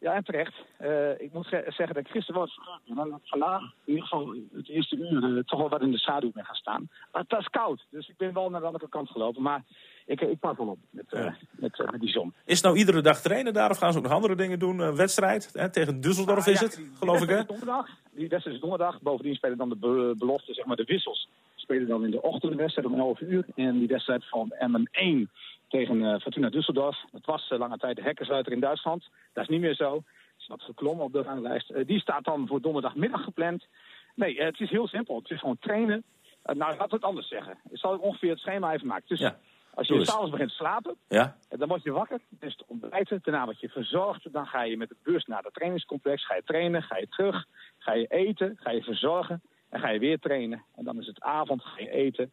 Ja, 0.01 0.13
en 0.13 0.23
terecht. 0.23 0.53
Eh, 0.77 1.19
ik 1.21 1.33
moet 1.33 1.45
ze- 1.45 1.63
zeggen 1.67 1.87
dat 1.95 2.05
ik 2.05 2.07
gisteren 2.11 2.39
was 2.41 2.59
en 2.87 3.19
vandaag 3.23 3.61
in 3.61 3.93
ieder 3.93 4.03
geval 4.07 4.35
het 4.53 4.69
eerste 4.69 4.95
uur 4.95 5.37
eh, 5.37 5.43
toch 5.43 5.59
wel 5.59 5.69
wat 5.69 5.81
in 5.81 5.91
de 5.91 5.97
schaduw 5.97 6.31
ben 6.31 6.45
gaan 6.45 6.55
staan. 6.55 6.89
Maar 7.11 7.21
het 7.21 7.31
was 7.31 7.47
koud, 7.49 7.85
dus 7.89 8.07
ik 8.09 8.17
ben 8.17 8.33
wel 8.33 8.49
naar 8.49 8.59
de 8.59 8.65
andere 8.65 8.89
kant 8.89 9.09
gelopen. 9.09 9.41
Maar 9.41 9.63
ik, 10.05 10.21
ik 10.21 10.39
pak 10.39 10.57
wel 10.57 10.67
op 10.67 10.77
met, 10.89 11.05
Ja. 11.09 11.35
met, 11.51 11.83
met 11.91 11.99
die 12.01 12.09
zon. 12.09 12.33
Is 12.45 12.55
het 12.55 12.63
nou 12.63 12.77
iedere 12.77 13.01
dag 13.01 13.21
trainen 13.21 13.53
daar 13.53 13.69
of 13.69 13.77
gaan 13.77 13.91
ze 13.91 13.97
ook 13.97 14.03
nog 14.03 14.13
andere 14.13 14.35
dingen 14.35 14.59
doen? 14.59 14.79
Een 14.79 14.95
wedstrijd 14.95 15.49
hè? 15.53 15.69
tegen 15.69 15.95
Düsseldorf 15.95 16.43
Ah, 16.45 16.47
is 16.47 16.59
ja, 16.59 16.65
het, 16.65 16.75
die- 16.75 16.87
die 16.87 16.97
geloof 16.97 17.21
ik, 17.21 17.29
hè? 17.29 17.43
Donderdag. 17.45 17.87
Die 18.11 18.27
wedstrijd 18.27 18.55
is 18.55 18.61
donderdag. 18.61 19.01
Bovendien 19.01 19.35
spelen 19.35 19.57
dan 19.57 19.69
de 19.69 19.75
be- 19.75 20.15
belofte, 20.17 20.53
zeg 20.53 20.65
maar 20.65 20.75
de 20.75 20.83
wissels. 20.83 21.29
Spelen 21.55 21.87
dan 21.87 22.03
in 22.05 22.11
de 22.11 22.21
ochtend 22.21 22.51
de 22.51 22.57
wedstrijd 22.57 22.87
om 22.87 22.99
11 22.99 23.19
uur. 23.19 23.45
En 23.55 23.79
die 23.79 23.87
wedstrijd 23.87 24.29
van 24.29 24.53
MM1 24.59 25.29
tegen 25.71 26.05
eh, 26.05 26.19
Fortuna 26.19 26.49
Düsseldorf. 26.49 26.97
Dat 27.11 27.25
was 27.25 27.49
eh, 27.49 27.57
lange 27.59 27.77
tijd 27.77 27.95
de 27.95 28.01
hekkersruiter 28.01 28.51
in 28.51 28.59
Duitsland. 28.59 29.09
Dat 29.33 29.43
is 29.43 29.49
niet 29.49 29.61
meer 29.61 29.75
zo. 29.75 30.03
is 30.39 30.47
wat 30.47 30.61
geklommen 30.61 31.05
op 31.05 31.13
de 31.13 31.21
ranglijst. 31.21 31.69
Eh, 31.69 31.85
die 31.85 31.99
staat 31.99 32.23
dan 32.23 32.47
voor 32.47 32.61
donderdagmiddag 32.61 33.23
gepland. 33.23 33.65
Nee, 34.15 34.41
het 34.41 34.59
is 34.59 34.69
heel 34.69 34.87
simpel. 34.87 35.15
Het 35.15 35.29
is 35.31 35.39
gewoon 35.39 35.57
trainen. 35.59 36.03
Nou, 36.43 36.77
we 36.77 36.83
het 36.89 37.01
anders 37.03 37.27
zeggen. 37.27 37.57
Ik 37.69 37.77
zal 37.77 37.97
ongeveer 37.97 38.29
het 38.29 38.39
schema 38.39 38.73
even 38.73 38.87
maken. 38.87 39.07
Dus 39.07 39.19
Ja, 39.19 39.37
als 39.73 39.87
je 39.87 40.05
s'avonds 40.05 40.31
begint 40.31 40.49
te 40.49 40.55
slapen, 40.55 40.95
Ja? 41.07 41.35
en 41.49 41.57
dan 41.57 41.67
word 41.67 41.83
je 41.83 41.91
wakker, 41.91 42.19
dus 42.29 42.51
het 42.51 42.65
ontbijten, 42.67 43.19
daarna 43.23 43.45
word 43.45 43.59
je 43.59 43.69
verzorgd. 43.69 44.33
Dan 44.33 44.45
ga 44.45 44.63
je 44.63 44.77
met 44.77 44.89
de 44.89 44.95
bus 45.03 45.25
naar 45.25 45.43
het 45.43 45.53
trainingscomplex, 45.53 46.25
ga 46.25 46.35
je 46.35 46.43
trainen, 46.43 46.83
ga 46.83 46.97
je 46.97 47.07
terug, 47.07 47.45
ga 47.77 47.93
je 47.93 48.07
eten, 48.07 48.57
ga 48.59 48.71
je 48.71 48.83
verzorgen 48.83 49.41
en 49.69 49.79
ga 49.79 49.89
je 49.89 49.99
weer 49.99 50.19
trainen. 50.19 50.63
En 50.75 50.83
dan 50.83 50.99
is 50.99 51.07
het 51.07 51.21
avond, 51.21 51.63
ga 51.63 51.79
je 51.81 51.89
eten 51.91 52.31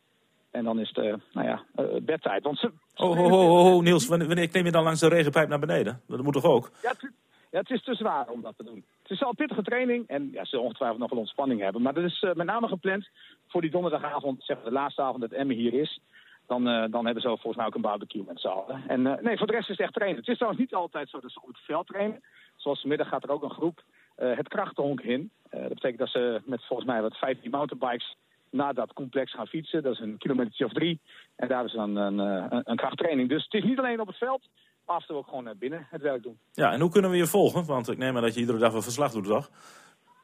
en 0.50 0.64
dan 0.64 0.81
is 0.81 0.88
het, 0.94 1.20
nou 1.32 1.46
ja, 1.46 1.64
bedtijd. 2.02 2.43
Want 2.43 2.58
ze, 2.58 2.73
Oh, 3.00 3.17
ho, 3.17 3.29
ho, 3.29 3.47
ho, 3.47 3.62
ho, 3.62 3.81
Niels, 3.81 4.06
wanneer 4.06 4.27
wanneer 4.27 4.49
neem 4.53 4.65
je 4.65 4.71
dan 4.71 4.83
langs 4.83 5.00
de 5.00 5.09
regenpijp 5.09 5.49
naar 5.49 5.59
beneden? 5.59 6.00
Dat 6.06 6.23
moet 6.23 6.33
toch 6.33 6.45
ook? 6.45 6.71
Ja, 6.83 6.91
het, 6.91 7.11
ja, 7.50 7.59
het 7.59 7.71
is 7.71 7.83
te 7.85 7.95
zwaar 7.95 8.29
om 8.29 8.43
dat 8.43 8.56
te 8.56 8.65
doen. 8.65 8.85
Het 9.03 9.11
is 9.11 9.23
al 9.23 9.35
pittige 9.35 9.62
training 9.62 10.09
en 10.09 10.31
ja, 10.33 10.43
ze 10.43 10.49
zullen 10.49 10.65
ongetwijfeld 10.65 11.00
nog 11.00 11.11
wel 11.11 11.19
ontspanning 11.19 11.61
hebben. 11.61 11.83
Maar 11.83 11.95
dat 11.95 12.05
is 12.05 12.23
eh, 12.23 12.35
met 12.35 12.47
name 12.47 12.69
gepland 12.69 13.09
voor 13.49 13.61
die 13.61 13.71
donderdagavond, 13.71 14.45
zeg 14.45 14.56
maar 14.56 14.67
de 14.67 14.73
laatste 14.73 15.03
avond 15.03 15.21
dat 15.21 15.33
Emmen 15.33 15.56
hier 15.56 15.75
is. 15.75 16.00
Dan, 16.47 16.69
eh, 16.69 16.85
dan 16.91 17.05
hebben 17.05 17.23
ze 17.23 17.29
volgens 17.29 17.56
mij 17.56 17.67
ook 17.67 17.75
een 17.75 17.81
barbecue 17.81 18.25
met 18.27 18.41
z'n 18.41 18.47
allen. 18.47 18.83
En 18.87 19.06
eh, 19.06 19.23
nee, 19.23 19.37
voor 19.37 19.47
de 19.47 19.53
rest 19.53 19.71
is 19.71 19.77
het 19.77 19.87
echt 19.87 19.95
trainen. 19.95 20.19
Het 20.19 20.29
is 20.29 20.37
trouwens 20.37 20.62
niet 20.62 20.75
altijd 20.75 21.09
zo 21.09 21.21
dat 21.21 21.33
ze 21.33 21.41
op 21.43 21.49
het 21.49 21.59
veld 21.59 21.87
trainen. 21.87 22.21
Zoals 22.56 22.81
vanmiddag 22.81 23.09
gaat 23.09 23.25
er 23.25 23.31
ook 23.31 23.43
een 23.43 23.50
groep 23.50 23.83
het 24.19 24.49
krachtenhonk 24.49 25.00
in. 25.00 25.31
Dat 25.50 25.69
betekent 25.69 25.99
dat 25.99 26.09
ze 26.09 26.41
met 26.45 26.65
volgens 26.67 26.89
mij 26.89 27.03
wat 27.03 27.17
15 27.17 27.50
mountainbikes 27.50 28.17
naar 28.50 28.75
dat 28.75 28.93
complex 28.93 29.33
gaan 29.33 29.47
fietsen. 29.47 29.83
Dat 29.83 29.93
is 29.93 30.00
een 30.00 30.19
kilometertje 30.19 30.65
of 30.65 30.73
drie. 30.73 31.00
En 31.37 31.49
daar 31.49 31.65
is 31.65 31.73
dan 31.73 31.97
een, 31.97 32.21
eh, 32.21 32.47
een, 32.49 32.62
een 32.65 32.77
krachttraining. 32.77 33.29
Dus 33.29 33.45
het 33.45 33.55
is 33.55 33.65
niet 33.65 33.79
alleen 33.79 34.00
op 34.00 34.06
het 34.06 34.17
veld, 34.17 34.49
maar 34.87 34.97
af 34.97 35.00
en 35.00 35.09
toe 35.09 35.17
ook 35.17 35.29
gewoon 35.29 35.53
binnen 35.59 35.87
het 35.91 36.03
werk 36.03 36.23
doen. 36.23 36.39
Ja, 36.53 36.73
en 36.73 36.81
hoe 36.81 36.91
kunnen 36.91 37.11
we 37.11 37.17
je 37.17 37.27
volgen? 37.27 37.65
Want 37.67 37.91
ik 37.91 37.99
neem 37.99 38.17
aan 38.17 38.23
dat 38.23 38.35
je 38.35 38.41
iedere 38.41 38.59
dag 38.59 38.75
een 38.75 38.83
verslag 38.83 39.12
doet, 39.12 39.25
toch? 39.25 39.50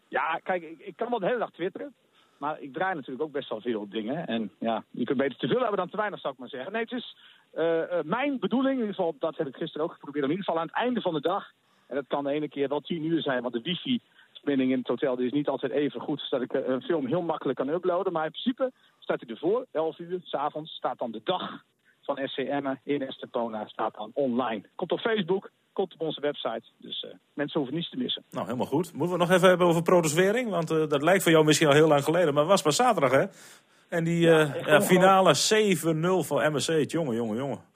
Ja, 0.09 0.41
kijk, 0.43 0.63
ik, 0.63 0.79
ik 0.79 0.97
kan 0.97 1.11
wel 1.11 1.19
de 1.19 1.27
hele 1.27 1.39
dag 1.39 1.51
twitteren. 1.51 1.95
Maar 2.39 2.61
ik 2.61 2.73
draai 2.73 2.95
natuurlijk 2.95 3.25
ook 3.25 3.33
best 3.33 3.49
wel 3.49 3.61
veel 3.61 3.89
dingen. 3.89 4.27
En 4.27 4.51
ja, 4.59 4.85
je 4.91 5.05
kunt 5.05 5.19
beter 5.19 5.39
te 5.39 5.47
veel 5.47 5.61
hebben 5.61 5.77
dan 5.77 5.89
te 5.89 5.97
weinig, 5.97 6.21
zou 6.21 6.33
ik 6.33 6.39
maar 6.39 6.49
zeggen. 6.49 6.73
Nee, 6.73 6.83
het 6.83 6.93
is 6.93 7.17
eh, 7.51 7.99
eh, 7.99 8.05
mijn 8.05 8.39
bedoeling, 8.39 8.75
in 8.75 8.81
ieder 8.81 8.95
geval, 8.95 9.17
dat 9.19 9.37
heb 9.37 9.47
ik 9.47 9.57
gisteren 9.57 9.87
ook 9.87 9.93
geprobeerd. 9.93 10.25
In 10.25 10.31
ieder 10.31 10.45
geval 10.45 10.61
aan 10.61 10.67
het 10.67 10.77
einde 10.77 11.01
van 11.01 11.15
de 11.15 11.21
dag, 11.21 11.51
en 11.87 11.95
dat 11.95 12.07
kan 12.07 12.25
de 12.25 12.31
ene 12.31 12.49
keer 12.49 12.69
wel 12.69 12.81
tien 12.81 13.05
uur 13.05 13.23
zijn, 13.23 13.43
want 13.43 13.55
de 13.55 13.61
wifi-verbinding 14.45 14.71
in 14.71 14.79
het 14.79 14.89
hotel 14.89 15.17
die 15.17 15.27
is 15.27 15.33
niet 15.33 15.49
altijd 15.49 15.73
even 15.73 16.01
goed. 16.01 16.21
Zodat 16.21 16.45
ik 16.45 16.53
eh, 16.53 16.69
een 16.69 16.83
film 16.83 17.07
heel 17.07 17.23
makkelijk 17.23 17.59
kan 17.59 17.69
uploaden. 17.69 18.13
Maar 18.13 18.25
in 18.25 18.31
principe 18.31 18.73
staat 18.99 19.21
hij 19.21 19.31
ervoor, 19.31 19.67
11 19.71 19.99
uur, 19.99 20.21
s'avonds, 20.23 20.73
staat 20.73 20.99
dan 20.99 21.11
de 21.11 21.21
dag 21.25 21.63
van 22.03 22.19
SCM 22.25 22.75
in 22.85 23.03
Estepona, 23.03 23.67
staat 23.67 23.95
dan 23.95 24.11
online. 24.15 24.63
Komt 24.75 24.93
op 24.93 25.01
Facebook, 25.01 25.51
komt 25.73 25.95
op 25.95 26.01
onze 26.01 26.21
website. 26.21 26.63
Dus 26.79 27.05
eh, 27.05 27.11
mensen 27.33 27.61
hoeven 27.61 27.77
niets 27.77 27.91
te 27.91 27.97
missen. 27.97 28.25
Nou, 28.31 28.45
helemaal 28.45 28.67
goed. 28.67 28.93
Moeten 28.93 29.19
we 29.19 29.25
nog 29.25 29.33
even 29.33 29.49
hebben 29.49 29.67
over 29.67 29.83
protoswering? 29.83 30.51
Want 30.51 30.71
eh, 30.71 30.89
dat 30.89 31.03
lijkt 31.03 31.23
voor 31.23 31.33
jou 31.33 31.45
misschien 31.45 31.69
al 31.69 31.75
heel 31.75 31.89
lang 31.89 32.05
geleden, 32.05 32.35
maar 32.35 32.45
was 32.45 32.63
maar 32.63 32.73
zaterdag, 32.73 33.11
hè? 33.11 33.25
En 33.89 34.05
die 34.05 34.21
ja, 34.21 34.81
finale 34.81 35.35
7-0 36.23 36.27
voor 36.27 36.53
MSC. 36.53 36.91
Jongen, 36.91 37.15
jongen, 37.15 37.37
jongen. 37.37 37.74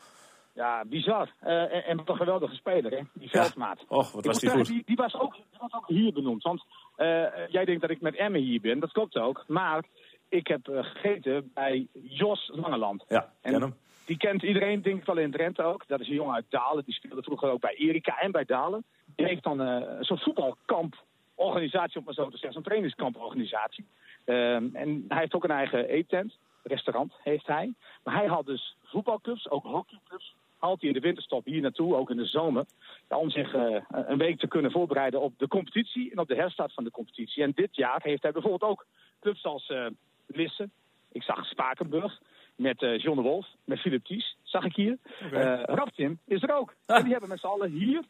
Ja, 0.58 0.84
bizar. 0.86 1.32
Eh, 1.40 1.88
en, 1.88 1.96
wat 1.96 2.08
een 2.08 2.16
geweldige 2.16 2.54
speler, 2.54 2.90
hè? 2.90 3.00
Die 3.12 3.28
veldmaat. 3.28 3.84
Och, 3.88 4.12
wat 4.12 4.24
was 4.24 4.38
die 4.38 4.50
goed. 4.50 4.66
Die, 4.66 4.82
die, 4.86 4.96
was 4.96 5.14
ook, 5.14 5.32
die 5.34 5.58
was 5.60 5.74
ook 5.74 5.86
hier 5.86 6.12
benoemd. 6.12 6.42
Want 6.42 6.64
eh, 6.96 7.48
jij 7.48 7.64
denkt 7.64 7.80
dat 7.80 7.90
ik 7.90 8.00
met 8.00 8.16
Emmen 8.16 8.40
hier 8.40 8.60
ben. 8.60 8.78
Dat 8.80 8.92
klopt 8.92 9.16
ook. 9.16 9.44
Maar 9.46 9.84
ik 10.28 10.46
heb 10.46 10.68
eh, 10.68 10.84
gegeten 10.84 11.50
bij 11.54 11.86
Jos 11.92 12.50
Langeland. 12.54 13.04
Ja, 13.08 13.32
En 13.40 13.52
ken 13.52 13.60
hem. 13.60 13.76
Die 14.04 14.16
kent 14.16 14.42
iedereen, 14.42 14.82
denk 14.82 14.98
ik 14.98 15.04
wel 15.04 15.18
in 15.18 15.30
Drenthe 15.30 15.62
ook. 15.62 15.84
Dat 15.86 16.00
is 16.00 16.08
een 16.08 16.14
jongen 16.14 16.34
uit 16.34 16.46
Dalen. 16.48 16.84
Die 16.84 16.94
speelde 16.94 17.22
vroeger 17.22 17.50
ook 17.50 17.60
bij 17.60 17.74
Erika 17.74 18.18
en 18.18 18.30
bij 18.30 18.44
Dalen. 18.44 18.84
Die 19.16 19.26
heeft 19.26 19.42
dan 19.42 19.58
een 19.58 20.04
soort 20.04 20.22
voetbalkamporganisatie, 20.22 21.98
om 21.98 22.04
maar 22.04 22.14
zo 22.14 22.24
te 22.24 22.30
zeggen. 22.30 22.52
Zo'n 22.52 22.62
trainingskamporganisatie. 22.62 23.84
Ehm, 24.24 24.68
en 24.72 25.04
hij 25.08 25.18
heeft 25.18 25.34
ook 25.34 25.44
een 25.44 25.50
eigen 25.50 25.88
eettent. 25.88 26.38
Restaurant 26.62 27.12
heeft 27.22 27.46
hij. 27.46 27.74
Maar 28.04 28.14
hij 28.14 28.26
had 28.26 28.46
dus 28.46 28.76
voetbalclubs, 28.84 29.50
ook 29.50 29.64
hockeyclubs. 29.64 30.34
Haalt 30.58 30.80
hij 30.80 30.88
in 30.88 30.94
de 30.94 31.06
winterstop 31.06 31.44
hier 31.44 31.60
naartoe, 31.60 31.96
ook 31.96 32.10
in 32.10 32.16
de 32.16 32.26
zomer. 32.26 32.64
om 33.08 33.30
zich 33.30 33.54
eh, 33.54 33.82
een 33.88 34.18
week 34.18 34.38
te 34.38 34.48
kunnen 34.48 34.70
voorbereiden 34.70 35.20
op 35.20 35.32
de 35.38 35.48
competitie 35.48 36.10
en 36.10 36.18
op 36.18 36.28
de 36.28 36.34
herstart 36.34 36.72
van 36.74 36.84
de 36.84 36.90
competitie. 36.90 37.42
En 37.42 37.52
dit 37.54 37.76
jaar 37.76 38.00
heeft 38.02 38.22
hij 38.22 38.32
bijvoorbeeld 38.32 38.70
ook 38.70 38.86
clubs 39.20 39.44
als 39.44 39.68
eh 39.68 39.86
Lisse. 40.26 40.68
Ik 41.12 41.22
zag 41.22 41.46
Spakenburg 41.46 42.20
met 42.56 42.82
eh 42.82 42.98
John 42.98 43.16
de 43.16 43.22
Wolf, 43.22 43.46
met 43.64 43.80
Philip 43.80 44.04
Ties, 44.04 44.36
zag 44.42 44.64
ik 44.64 44.74
hier. 44.74 44.98
Eh 45.32 45.62
Raptim 45.62 46.18
is 46.24 46.42
er 46.42 46.54
ook. 46.54 46.74
Ah. 46.86 46.96
En 46.96 47.02
die 47.02 47.12
hebben 47.12 47.30
met 47.30 47.40
z'n 47.40 47.46
allen 47.46 47.70
hier 47.70 48.02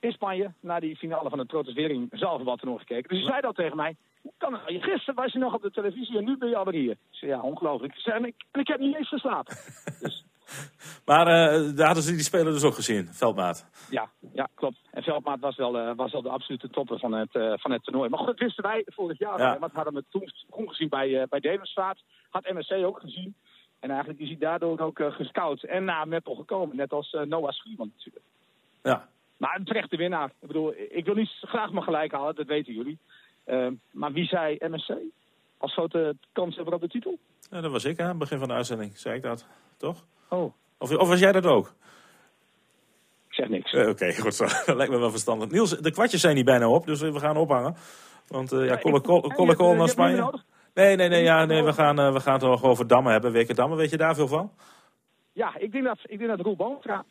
in 0.00 0.12
Spanje 0.12 0.52
naar 0.60 0.80
die 0.80 0.96
finale 0.96 1.30
van 1.30 1.38
het 1.38 1.48
protestering 1.48 2.08
zaalverband 2.12 2.60
gekeken. 2.60 3.08
Dus 3.08 3.18
hij 3.18 3.28
zei 3.28 3.40
dat 3.40 3.54
tegen 3.56 3.76
mij. 3.76 3.96
Hoe 4.22 4.32
kan? 4.38 4.58
Gisteren 4.66 5.14
was 5.14 5.32
je 5.32 5.38
nog 5.38 5.54
op 5.54 5.62
de 5.62 5.70
televisie 5.70 6.18
en 6.18 6.24
nu 6.24 6.36
ben 6.36 6.48
je 6.48 6.56
alweer 6.56 6.80
hier. 6.80 6.90
Ik 6.90 6.98
zei, 7.10 7.30
ja, 7.30 7.40
ongelooflijk. 7.40 7.94
Ik 7.94 8.00
zei, 8.00 8.16
en 8.16 8.24
ik, 8.24 8.34
en 8.50 8.60
ik 8.60 8.68
heb 8.68 8.80
niet 8.80 8.96
eens 8.96 9.08
geslapen. 9.08 9.56
dus 10.00 10.24
Maar 11.08 11.26
eh, 11.26 11.76
daar 11.76 11.86
hadden 11.86 12.04
ze 12.04 12.12
die 12.12 12.22
speler 12.22 12.52
dus 12.52 12.64
ook 12.64 12.74
gezien, 12.74 13.06
Veldmaat. 13.06 13.66
ja, 13.90 14.08
ja, 14.32 14.48
klopt. 14.54 14.78
En 14.90 15.02
Veldmaat 15.02 15.40
was 15.40 15.56
wel, 15.56 15.78
eh, 15.78 15.96
was 15.96 16.12
wel 16.12 16.22
de 16.22 16.28
absolute 16.28 16.70
topper 16.70 16.98
van 16.98 17.12
het, 17.12 17.34
eh, 17.34 17.52
van 17.56 17.70
het 17.70 17.84
toernooi. 17.84 18.08
Maar 18.08 18.18
goed, 18.18 18.26
dat 18.26 18.38
wisten 18.38 18.64
wij 18.64 18.82
vorig 18.86 19.18
jaar. 19.18 19.38
Ja. 19.38 19.58
Want 19.58 19.72
hadden 19.72 19.94
we 19.94 20.04
toen 20.10 20.32
toen 20.50 20.68
gezien 20.68 20.88
bij, 20.88 21.26
bij 21.28 21.40
Demersvaart. 21.40 22.02
Had 22.30 22.52
MSC 22.52 22.72
ook 22.72 23.00
gezien. 23.00 23.34
En 23.80 23.90
eigenlijk 23.90 24.20
is 24.20 24.28
hij 24.28 24.38
daardoor 24.38 24.80
ook 24.80 25.00
gescout 25.08 25.62
en 25.62 25.84
naar 25.84 26.08
Meppel 26.08 26.34
gekomen. 26.34 26.76
Net 26.76 26.92
als 26.92 27.16
Noah 27.24 27.52
Schuurman 27.52 27.92
natuurlijk. 27.96 28.24
Ja, 28.82 29.08
Maar 29.36 29.56
een 29.56 29.64
terechte 29.64 29.96
winnaar. 29.96 30.32
Ik 30.40 30.46
bedoel, 30.46 30.74
ik 30.88 31.04
wil 31.04 31.14
niet 31.14 31.30
graag 31.40 31.70
maar 31.70 31.82
gelijk 31.82 32.12
halen, 32.12 32.34
dat 32.34 32.46
weten 32.46 32.74
jullie. 32.74 32.98
Eh, 33.44 33.66
maar 33.90 34.12
wie 34.12 34.26
zei 34.26 34.56
MSC? 34.60 34.92
Als 35.58 35.72
grote 35.72 36.16
kans 36.32 36.56
hebben 36.56 36.74
op 36.74 36.80
de 36.80 36.88
titel? 36.88 37.18
Ja, 37.50 37.60
dat 37.60 37.70
was 37.70 37.84
ik 37.84 38.00
aan 38.00 38.08
het 38.08 38.18
begin 38.18 38.38
van 38.38 38.48
de 38.48 38.54
uitzending, 38.54 38.98
zei 38.98 39.16
ik 39.16 39.22
dat, 39.22 39.46
toch? 39.76 40.04
Oh, 40.28 40.52
Of, 40.78 40.96
of 40.96 41.08
was 41.08 41.18
jij 41.18 41.32
dat 41.32 41.46
ook? 41.46 41.74
ik 43.28 43.34
zeg 43.34 43.48
niks. 43.48 43.72
Eh, 43.72 43.88
Oké, 43.88 44.12
goed 44.22 44.34
zo. 44.34 44.44
Dat 44.44 44.76
lijkt 44.76 44.92
me 44.92 44.98
wel 44.98 45.10
verstandig. 45.10 45.50
Niels, 45.50 45.70
de 45.70 45.90
kwartjes 45.90 46.20
zijn 46.20 46.34
niet 46.34 46.44
bijna 46.44 46.68
op, 46.68 46.86
dus 46.86 47.00
we 47.00 47.18
gaan 47.18 47.36
ophangen. 47.36 47.76
Want 48.28 48.52
eh, 48.52 48.66
ja, 48.66 48.78
Colle 48.78 49.56
eh, 49.56 49.78
naar 49.78 49.88
Spanje. 49.88 50.40
Nee, 50.74 50.96
nee, 50.96 51.08
nee, 51.08 51.22
ja, 51.22 51.44
nee 51.44 51.62
we, 51.62 51.72
gaan, 51.72 51.98
eh, 51.98 52.12
we 52.12 52.20
gaan 52.20 52.32
het 52.32 52.42
nog 52.42 52.62
over 52.62 52.86
Dammen 52.86 53.12
hebben. 53.12 53.32
Weken 53.32 53.54
Dammen, 53.54 53.78
weet 53.78 53.90
je 53.90 53.96
daar 53.96 54.14
veel 54.14 54.28
van? 54.28 54.52
Ja, 55.32 55.56
ik 55.58 55.72
denk 55.72 55.84
dat, 55.84 55.98
ik 56.02 56.18
denk 56.18 56.30
dat 56.30 56.40
Roel 56.40 56.56
Boontra 56.56 57.04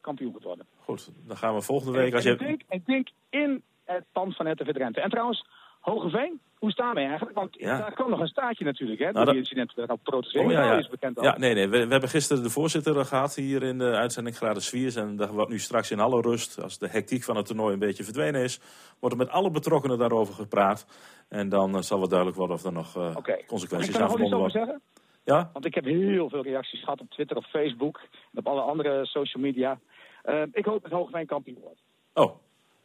kampioen 0.00 0.30
wordt 0.30 0.46
worden. 0.46 0.66
Goed, 0.84 1.10
dan 1.26 1.36
gaan 1.36 1.54
we 1.54 1.60
volgende 1.60 1.98
week. 1.98 2.14
Als 2.14 2.24
En 2.24 2.32
ik, 2.32 2.38
denk, 2.38 2.62
ik 2.68 2.86
denk 2.86 3.08
in 3.30 3.62
het 3.84 4.04
pand 4.12 4.36
van 4.36 4.52
RTV 4.52 4.72
Drenthe. 4.72 5.00
En 5.00 5.10
trouwens, 5.10 5.46
Hogeveen, 5.80 6.40
hoe 6.58 6.70
staan 6.70 6.94
we 6.94 7.00
eigenlijk? 7.00 7.36
Want 7.36 7.54
Ja. 7.58 7.78
daar 7.78 7.92
kwam 7.92 8.10
nog 8.10 8.20
een 8.20 8.26
staartje 8.26 8.64
natuurlijk, 8.64 8.98
hè? 8.98 9.04
Nou, 9.04 9.14
door 9.16 9.24
dat- 9.24 9.34
die 9.34 9.42
incidenten 9.42 9.98
protesteren. 10.02 10.46
Oh, 10.46 10.52
ja, 10.52 10.64
ja. 10.64 10.78
is 10.78 10.88
bekend 10.88 11.18
al. 11.18 11.24
ja, 11.24 11.38
nee, 11.38 11.54
nee. 11.54 11.68
We, 11.68 11.84
we 11.84 11.90
hebben 11.90 12.08
gisteren 12.08 12.42
de 12.42 12.50
voorzitter 12.50 13.04
gehad 13.04 13.34
hier 13.34 13.62
in 13.62 13.78
de 13.78 13.90
uitzending 13.90 14.36
Graden 14.36 14.62
Sviers. 14.62 14.96
En 14.96 15.16
dat 15.16 15.30
wordt 15.30 15.50
nu 15.50 15.58
straks 15.58 15.90
in 15.90 16.00
alle 16.00 16.20
rust, 16.20 16.62
als 16.62 16.78
de 16.78 16.88
hectiek 16.88 17.22
van 17.22 17.36
het 17.36 17.46
toernooi 17.46 17.72
een 17.72 17.78
beetje 17.78 18.04
verdwenen 18.04 18.42
is, 18.42 18.60
wordt 19.00 19.14
er 19.14 19.20
met 19.24 19.30
alle 19.32 19.50
betrokkenen 19.50 19.98
daarover 19.98 20.34
gepraat. 20.34 20.86
En 21.28 21.48
dan 21.48 21.74
eh, 21.76 21.80
zal 21.82 22.00
het 22.00 22.08
duidelijk 22.10 22.38
worden 22.38 22.56
of 22.56 22.64
er 22.64 22.72
nog 22.72 22.96
eh, 22.96 23.02
Oké. 23.16 23.30
Mag 23.30 23.40
ik 23.40 23.46
consequenties 23.46 23.96
aan 23.98 24.08
verbonden 24.10 24.38
over 24.38 24.50
worden. 24.52 24.66
zeggen? 24.66 24.82
Ja? 25.24 25.50
Want 25.52 25.64
ik 25.64 25.74
heb 25.74 25.84
heel 25.84 26.28
veel 26.28 26.42
reacties 26.42 26.80
gehad 26.80 27.00
op 27.00 27.10
Twitter, 27.10 27.36
op 27.36 27.44
Facebook 27.44 28.00
en 28.32 28.38
op 28.38 28.46
alle 28.46 28.60
andere 28.60 29.06
social 29.06 29.42
media. 29.42 29.78
Eh, 30.22 30.42
ik 30.52 30.64
hoop 30.64 30.82
dat 30.82 30.92
Hogeveen 30.92 31.26
kampioen 31.26 31.58
wordt. 31.62 31.80
Oh, 32.14 32.36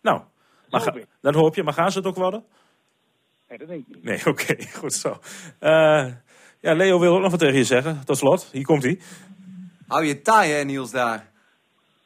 nou. 0.01 0.21
Maar 0.69 0.81
Hoop 0.83 0.93
ga- 0.93 0.99
ik. 0.99 1.07
dan 1.21 1.33
hoop 1.35 1.55
je, 1.55 1.63
maar 1.63 1.73
gaan 1.73 1.91
ze 1.91 1.97
het 1.97 2.07
ook 2.07 2.15
worden? 2.15 2.43
Nee, 3.51 3.59
dat 3.59 3.69
denk 3.69 3.87
ik 3.87 3.95
niet. 3.95 4.03
Nee, 4.03 4.25
oké, 4.33 4.55
goed 4.73 4.93
zo. 4.93 5.19
Eh, 5.59 6.07
ja, 6.59 6.73
Leo 6.73 6.99
wil 6.99 7.15
ook 7.15 7.21
nog 7.21 7.31
wat 7.31 7.39
tegen 7.39 7.55
je 7.55 7.63
zeggen. 7.63 8.05
Tot 8.05 8.17
slot, 8.17 8.49
hier 8.51 8.65
komt 8.65 8.83
hij. 8.83 8.99
Hou 9.87 10.05
je 10.05 10.21
taai, 10.21 10.51
hè, 10.51 10.63
Niels, 10.63 10.91
daar. 10.91 11.31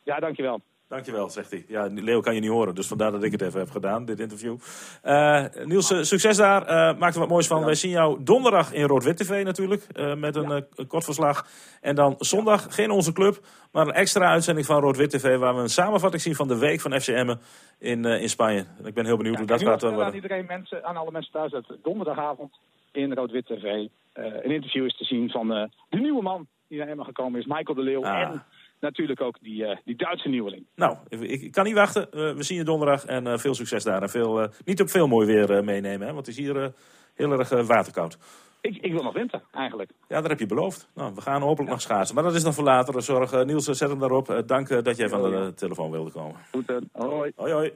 Ja, 0.04 0.20
dankjewel. 0.20 0.62
Dankjewel, 0.88 1.30
zegt 1.30 1.52
hij. 1.52 1.66
Ja, 1.68 1.88
Leo 1.92 2.20
kan 2.20 2.34
je 2.34 2.40
niet 2.40 2.50
horen, 2.50 2.76
dus 2.76 2.88
vandaar 2.88 3.12
dat 3.12 3.24
ik 3.24 3.32
het 3.32 3.42
even 3.42 3.60
heb 3.60 3.70
gedaan, 3.70 4.06
dit 4.06 4.20
interview. 4.20 4.58
Uh, 5.04 5.46
Niels, 5.64 5.92
uh, 5.92 6.02
succes 6.02 6.38
daar. 6.38 6.62
Uh, 6.62 7.00
maak 7.00 7.14
er 7.14 7.20
wat 7.20 7.30
moois 7.30 7.48
van. 7.48 7.66
Wij 7.66 7.76
zien 7.76 7.92
jou 7.92 8.24
donderdag 8.24 8.74
in 8.74 8.84
Rood-Wit 8.84 9.18
TV 9.18 9.44
natuurlijk, 9.44 9.88
met 10.18 10.36
een 10.36 10.50
ja. 10.50 10.86
kort 10.88 11.04
verslag. 11.04 11.48
En 11.82 11.96
dan 11.96 12.16
zondag, 12.18 12.76
geen 12.76 12.92
onze 12.92 13.14
club, 13.14 13.40
maar 13.72 13.88
een 13.88 13.94
extra 13.94 14.30
uitzending 14.30 14.66
van 14.66 14.82
Rood-Wit 14.82 15.10
TV... 15.10 15.38
waar 15.38 15.56
we 15.56 15.62
een 15.62 15.70
samenvatting 15.70 16.22
zien 16.22 16.36
van 16.36 16.48
de 16.48 16.58
week 16.58 16.82
van 16.82 17.00
FCM 17.00 17.36
in, 17.80 18.06
in 18.06 18.30
Spanje. 18.30 18.66
Ik 18.84 18.94
ben 18.94 19.06
heel 19.06 19.18
benieuwd 19.18 19.34
ja, 19.34 19.40
hoe 19.40 19.50
dat 19.50 19.62
gaat 19.62 19.82
worden. 19.82 20.06
Aan, 20.06 20.14
iedereen 20.14 20.46
mensen, 20.46 20.86
aan 20.86 20.98
alle 20.98 21.12
mensen 21.12 21.32
thuis 21.32 21.52
dat 21.52 21.66
donderdagavond 21.84 22.54
in 22.92 23.14
Rood-Wit 23.14 23.46
TV... 23.46 23.88
een 24.14 24.52
interview 24.52 24.86
is 24.86 24.98
te 24.98 25.04
zien 25.06 25.30
van 25.30 25.48
de 25.48 25.70
nieuwe 25.90 26.22
man 26.22 26.48
die 26.68 26.80
naar 26.80 26.88
Emmen 26.88 27.06
gekomen 27.06 27.40
is, 27.40 27.46
Michael 27.46 27.76
de 27.76 27.82
Leeuw. 27.82 28.06
Ah. 28.06 28.20
En 28.20 28.44
natuurlijk 28.80 29.22
ook 29.22 29.38
die, 29.42 29.64
uh, 29.64 29.78
die 29.84 29.96
Duitse 29.96 30.30
nieuweling. 30.30 30.66
Nou, 30.76 30.98
ik, 31.08 31.22
ik 31.22 31.52
kan 31.52 31.64
niet 31.64 31.74
wachten. 31.74 32.08
Uh, 32.12 32.36
we 32.36 32.44
zien 32.44 32.58
je 32.58 32.64
donderdag 32.64 33.06
en 33.06 33.26
uh, 33.26 33.38
veel 33.38 33.54
succes 33.54 33.84
daar. 33.84 34.02
En 34.02 34.10
veel, 34.10 34.50
niet 34.66 34.82
op 34.82 34.90
veel 34.90 35.08
mooi 35.08 35.28
weer 35.28 35.64
meenemen, 35.64 36.08
hè, 36.08 36.14
want 36.14 36.26
het 36.26 36.38
is 36.38 36.44
hier 36.44 36.74
heel 37.14 37.32
erg 37.32 37.50
waterkoud. 37.50 38.18
Ik, 38.62 38.78
ik, 38.78 38.92
wil 38.92 39.04
nog 39.04 39.14
winter, 39.14 39.42
eigenlijk. 39.52 39.92
Ja, 40.08 40.22
dat 40.22 40.30
heb 40.30 40.40
je 40.40 40.46
beloofd. 40.46 40.90
Nou, 40.96 41.16
we 41.16 41.22
gaan 41.22 41.42
hopelijk 41.42 41.68
ja. 41.68 41.72
nog 41.72 41.82
schaatsen. 41.82 42.16
Maar 42.16 42.24
dat 42.24 42.36
is 42.36 42.44
dan 42.44 42.54
voor 42.54 42.64
later. 42.64 43.02
Zorg. 43.02 43.46
Niels, 43.46 43.66
zet 43.66 43.90
hem 43.90 44.00
daarop. 44.00 44.44
dank 44.46 44.68
dat 44.84 44.98
jij 44.98 45.10
van 45.10 45.32
de 45.32 45.54
telefoon 45.56 45.92
wilde 45.92 46.12
komen. 46.12 46.36
Goed, 46.52 46.74
hoi. 46.92 47.32
Hoi, 47.36 47.54
hoi. 47.54 47.74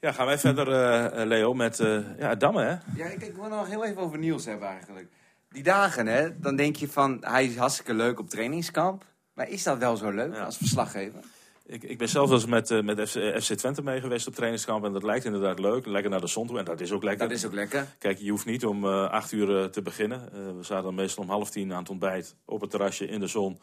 Ja, 0.00 0.12
gaan 0.12 0.26
wij 0.26 0.38
verder, 0.38 1.26
Leo, 1.26 1.54
met 1.54 1.76
ja, 2.18 2.34
Damme, 2.34 2.62
hè? 2.62 3.02
Ja, 3.02 3.06
ik, 3.06 3.22
ik 3.22 3.34
wil 3.34 3.48
nog 3.48 3.68
heel 3.68 3.84
even 3.84 4.02
over 4.02 4.18
Niels 4.18 4.44
hebben 4.44 4.68
eigenlijk. 4.68 5.08
Die 5.56 5.62
dagen, 5.62 6.06
hè, 6.06 6.40
dan 6.40 6.56
denk 6.56 6.76
je 6.76 6.88
van, 6.88 7.18
hij 7.20 7.44
is 7.44 7.56
hartstikke 7.56 7.94
leuk 7.94 8.18
op 8.18 8.28
trainingskamp. 8.28 9.04
Maar 9.36 9.48
is 9.48 9.62
dat 9.62 9.78
wel 9.78 9.96
zo 9.96 10.10
leuk 10.10 10.34
ja. 10.34 10.44
als 10.44 10.56
verslaggever? 10.56 11.20
Ik, 11.66 11.82
ik 11.82 11.98
ben 11.98 12.08
zelf 12.08 12.28
wel 12.28 12.38
eens 12.38 12.46
met, 12.46 12.70
uh, 12.70 12.82
met 12.82 13.08
FC, 13.08 13.42
FC, 13.42 13.52
Twente 13.52 13.82
mee 13.82 14.00
geweest 14.00 14.26
op 14.26 14.34
trainingskamp. 14.34 14.84
En 14.84 14.92
dat 14.92 15.02
lijkt 15.02 15.24
inderdaad 15.24 15.58
leuk. 15.58 15.86
Lekker 15.86 16.10
naar 16.10 16.20
de 16.20 16.26
zon 16.26 16.46
toe. 16.46 16.58
En 16.58 16.64
dat 16.64 16.80
is 16.80 16.92
ook 16.92 17.02
lekker. 17.02 17.28
Dat 17.28 17.36
is 17.36 17.46
ook 17.46 17.52
lekker. 17.52 17.86
Kijk, 17.98 18.18
je 18.18 18.30
hoeft 18.30 18.46
niet 18.46 18.64
om 18.64 18.84
uh, 18.84 19.10
acht 19.10 19.32
uur 19.32 19.48
uh, 19.48 19.64
te 19.64 19.82
beginnen. 19.82 20.20
we 20.56 20.62
zaten 20.62 20.84
dan 20.84 20.94
meestal 20.94 21.22
om 21.22 21.30
half 21.30 21.50
tien 21.50 21.72
aan 21.72 21.78
het 21.78 21.90
ontbijt 21.90 22.36
op 22.44 22.60
het 22.60 22.70
terrasje 22.70 23.06
in 23.06 23.20
de 23.20 23.26
zon 23.26 23.58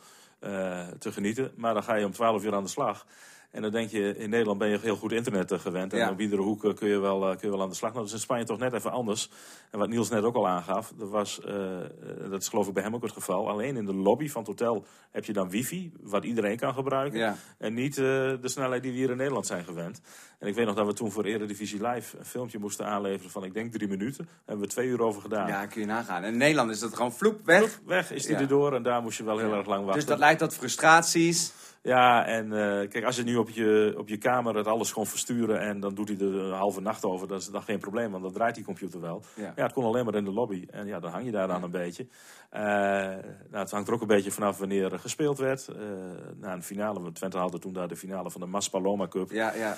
te 1.00 1.12
genieten. 1.12 1.51
Maar 1.56 1.74
dan 1.74 1.84
ga 1.84 1.96
je 1.96 2.06
om 2.06 2.12
twaalf 2.12 2.44
uur 2.44 2.53
aan 2.53 2.63
de 2.63 2.70
slag. 2.70 3.06
En 3.53 3.62
dan 3.62 3.72
denk 3.72 3.89
je, 3.89 4.17
in 4.17 4.29
Nederland 4.29 4.57
ben 4.60 4.67
je 4.69 4.79
heel 4.81 4.95
goed 4.95 5.12
internet 5.12 5.51
uh, 5.51 5.60
gewend. 5.60 5.93
En 5.93 6.00
Ja. 6.00 6.10
op 6.10 6.19
iedere 6.19 6.41
hoek 6.41 6.63
uh, 6.63 6.74
kun, 6.74 6.88
je 6.88 7.00
wel, 7.00 7.22
uh, 7.22 7.29
kun 7.29 7.39
je 7.41 7.50
wel 7.50 7.62
aan 7.62 7.69
de 7.69 7.75
slag. 7.75 7.89
Nou, 7.91 8.03
dat 8.03 8.13
is 8.13 8.19
in 8.19 8.24
Spanje 8.24 8.43
toch 8.43 8.60
net 8.60 8.74
even 8.74 8.91
anders. 8.91 9.29
En 9.72 9.79
wat 9.79 9.89
Niels 9.89 10.10
net 10.10 10.24
ook 10.24 10.36
al 10.36 10.48
aangaf, 10.48 10.93
er 11.00 11.10
was, 11.10 11.41
eh, 11.41 11.79
eh, 11.79 11.89
dat 12.29 12.41
is 12.41 12.48
geloof 12.48 12.67
ik 12.67 12.74
bij 12.74 12.83
hem 12.83 12.95
ook 12.95 13.01
het 13.03 13.12
geval. 13.12 13.50
Alleen 13.50 13.75
in 13.77 13.86
de 13.86 13.93
lobby 13.93 14.29
van 14.29 14.41
het 14.41 14.50
hotel 14.50 14.86
heb 15.12 15.25
je 15.25 15.33
dan 15.33 15.50
wifi, 15.50 15.91
wat 16.01 16.24
iedereen 16.24 16.57
kan 16.57 16.74
gebruiken. 16.74 17.19
Ja. 17.19 17.36
En 17.57 17.74
niet 17.74 17.98
eh, 17.98 18.03
de 18.03 18.39
snelheid 18.43 18.81
die 18.83 18.91
we 18.91 18.98
hier 18.98 19.10
in 19.10 19.17
Nederland 19.17 19.48
zijn 19.48 19.63
gewend. 19.63 20.01
En 20.39 20.48
ik 20.48 20.55
weet 20.55 20.65
nog 20.65 20.75
dat 20.75 20.86
we 20.86 20.93
toen 20.93 21.12
voor 21.12 21.24
Eredivisie 21.24 21.88
Live 21.88 22.17
een 22.17 22.25
filmpje 22.25 22.60
moesten 22.60 22.86
aanleveren 22.86 23.31
van, 23.31 23.43
ik 23.43 23.53
denk 23.53 23.72
drie 23.72 23.88
minuten. 23.88 24.25
Daar 24.25 24.36
hebben 24.45 24.65
we 24.65 24.72
twee 24.72 24.88
uur 24.88 25.01
over 25.01 25.22
gedaan. 25.22 25.48
Ja, 25.48 25.65
kun 25.65 25.81
je 25.81 25.88
nagaan. 25.88 26.24
En 26.24 26.31
in 26.31 26.38
Nederland 26.38 26.72
is 26.72 26.79
dat 26.79 26.95
gewoon 26.95 27.13
vloep, 27.13 27.39
weg. 27.45 27.79
Weg 27.86 28.12
is 28.12 28.24
die 28.25 28.36
Ja. 28.36 28.41
erdoor 28.41 28.74
en 28.74 28.83
daar 28.83 29.01
moest 29.01 29.17
je 29.17 29.24
wel 29.24 29.38
heel 29.38 29.53
erg 29.53 29.67
lang 29.67 29.79
wachten. 29.86 30.00
Dus 30.00 30.05
dat 30.10 30.19
leidt 30.19 30.39
tot 30.39 30.53
frustraties. 30.53 31.53
Ja, 31.84 32.25
en 32.25 32.44
eh, 32.54 32.90
kijk, 32.90 33.04
als 33.04 33.16
je 33.16 33.24
nu 33.24 33.36
op 33.36 33.50
je, 33.50 33.94
op 33.98 34.08
je 34.10 34.18
kamer 34.18 34.56
het 34.56 34.68
alles 34.68 34.90
gewoon 34.92 35.08
versturen 35.08 35.60
en 35.60 35.80
dan 35.80 35.94
doet 35.94 36.08
hij 36.08 36.18
er 36.18 36.36
een 36.36 36.52
halve 36.54 36.82
nacht 36.82 37.06
over, 37.06 37.28
dat 37.28 37.42
is 37.42 37.48
dan 37.48 37.63
geen 37.63 37.80
probleem, 37.80 38.12
want 38.12 38.24
dan 38.24 38.34
draait 38.34 38.56
die 38.56 38.63
computer 38.63 39.02
wel. 39.02 39.22
Ja. 39.36 39.54
Ja, 39.56 39.63
het 39.63 39.74
kon 39.74 39.84
alleen 39.84 40.06
maar 40.06 40.16
in 40.16 40.24
de 40.25 40.32
lobby. 40.32 40.66
En 40.72 40.88
ja, 40.88 41.00
dan 41.00 41.12
hang 41.12 41.25
je 41.25 41.32
daar 41.32 41.48
dan 41.48 41.63
een 41.63 41.72
beetje. 41.72 42.08
Eh, 42.50 42.62
nou, 42.62 43.18
het 43.52 43.72
hangt 43.72 43.88
er 43.88 43.94
ook 43.94 44.02
een 44.02 44.08
beetje 44.08 44.32
vanaf 44.32 44.58
wanneer 44.58 44.94
er 44.94 45.00
gespeeld 45.00 45.38
werd. 45.38 45.68
Eh 45.68 45.75
na 46.40 46.54
een 46.54 46.63
finale, 46.63 47.02
want 47.02 47.16
Twente 47.16 47.38
haalde 47.38 47.60
toen 47.60 47.74
daar 47.74 47.88
de 47.88 47.96
finale 47.96 48.32
van 48.32 48.42
de 48.42 48.48
Mas 48.48 48.70
Paloma 48.70 49.08
Cup. 49.08 49.32
Ja, 49.32 49.54
ja. 49.54 49.75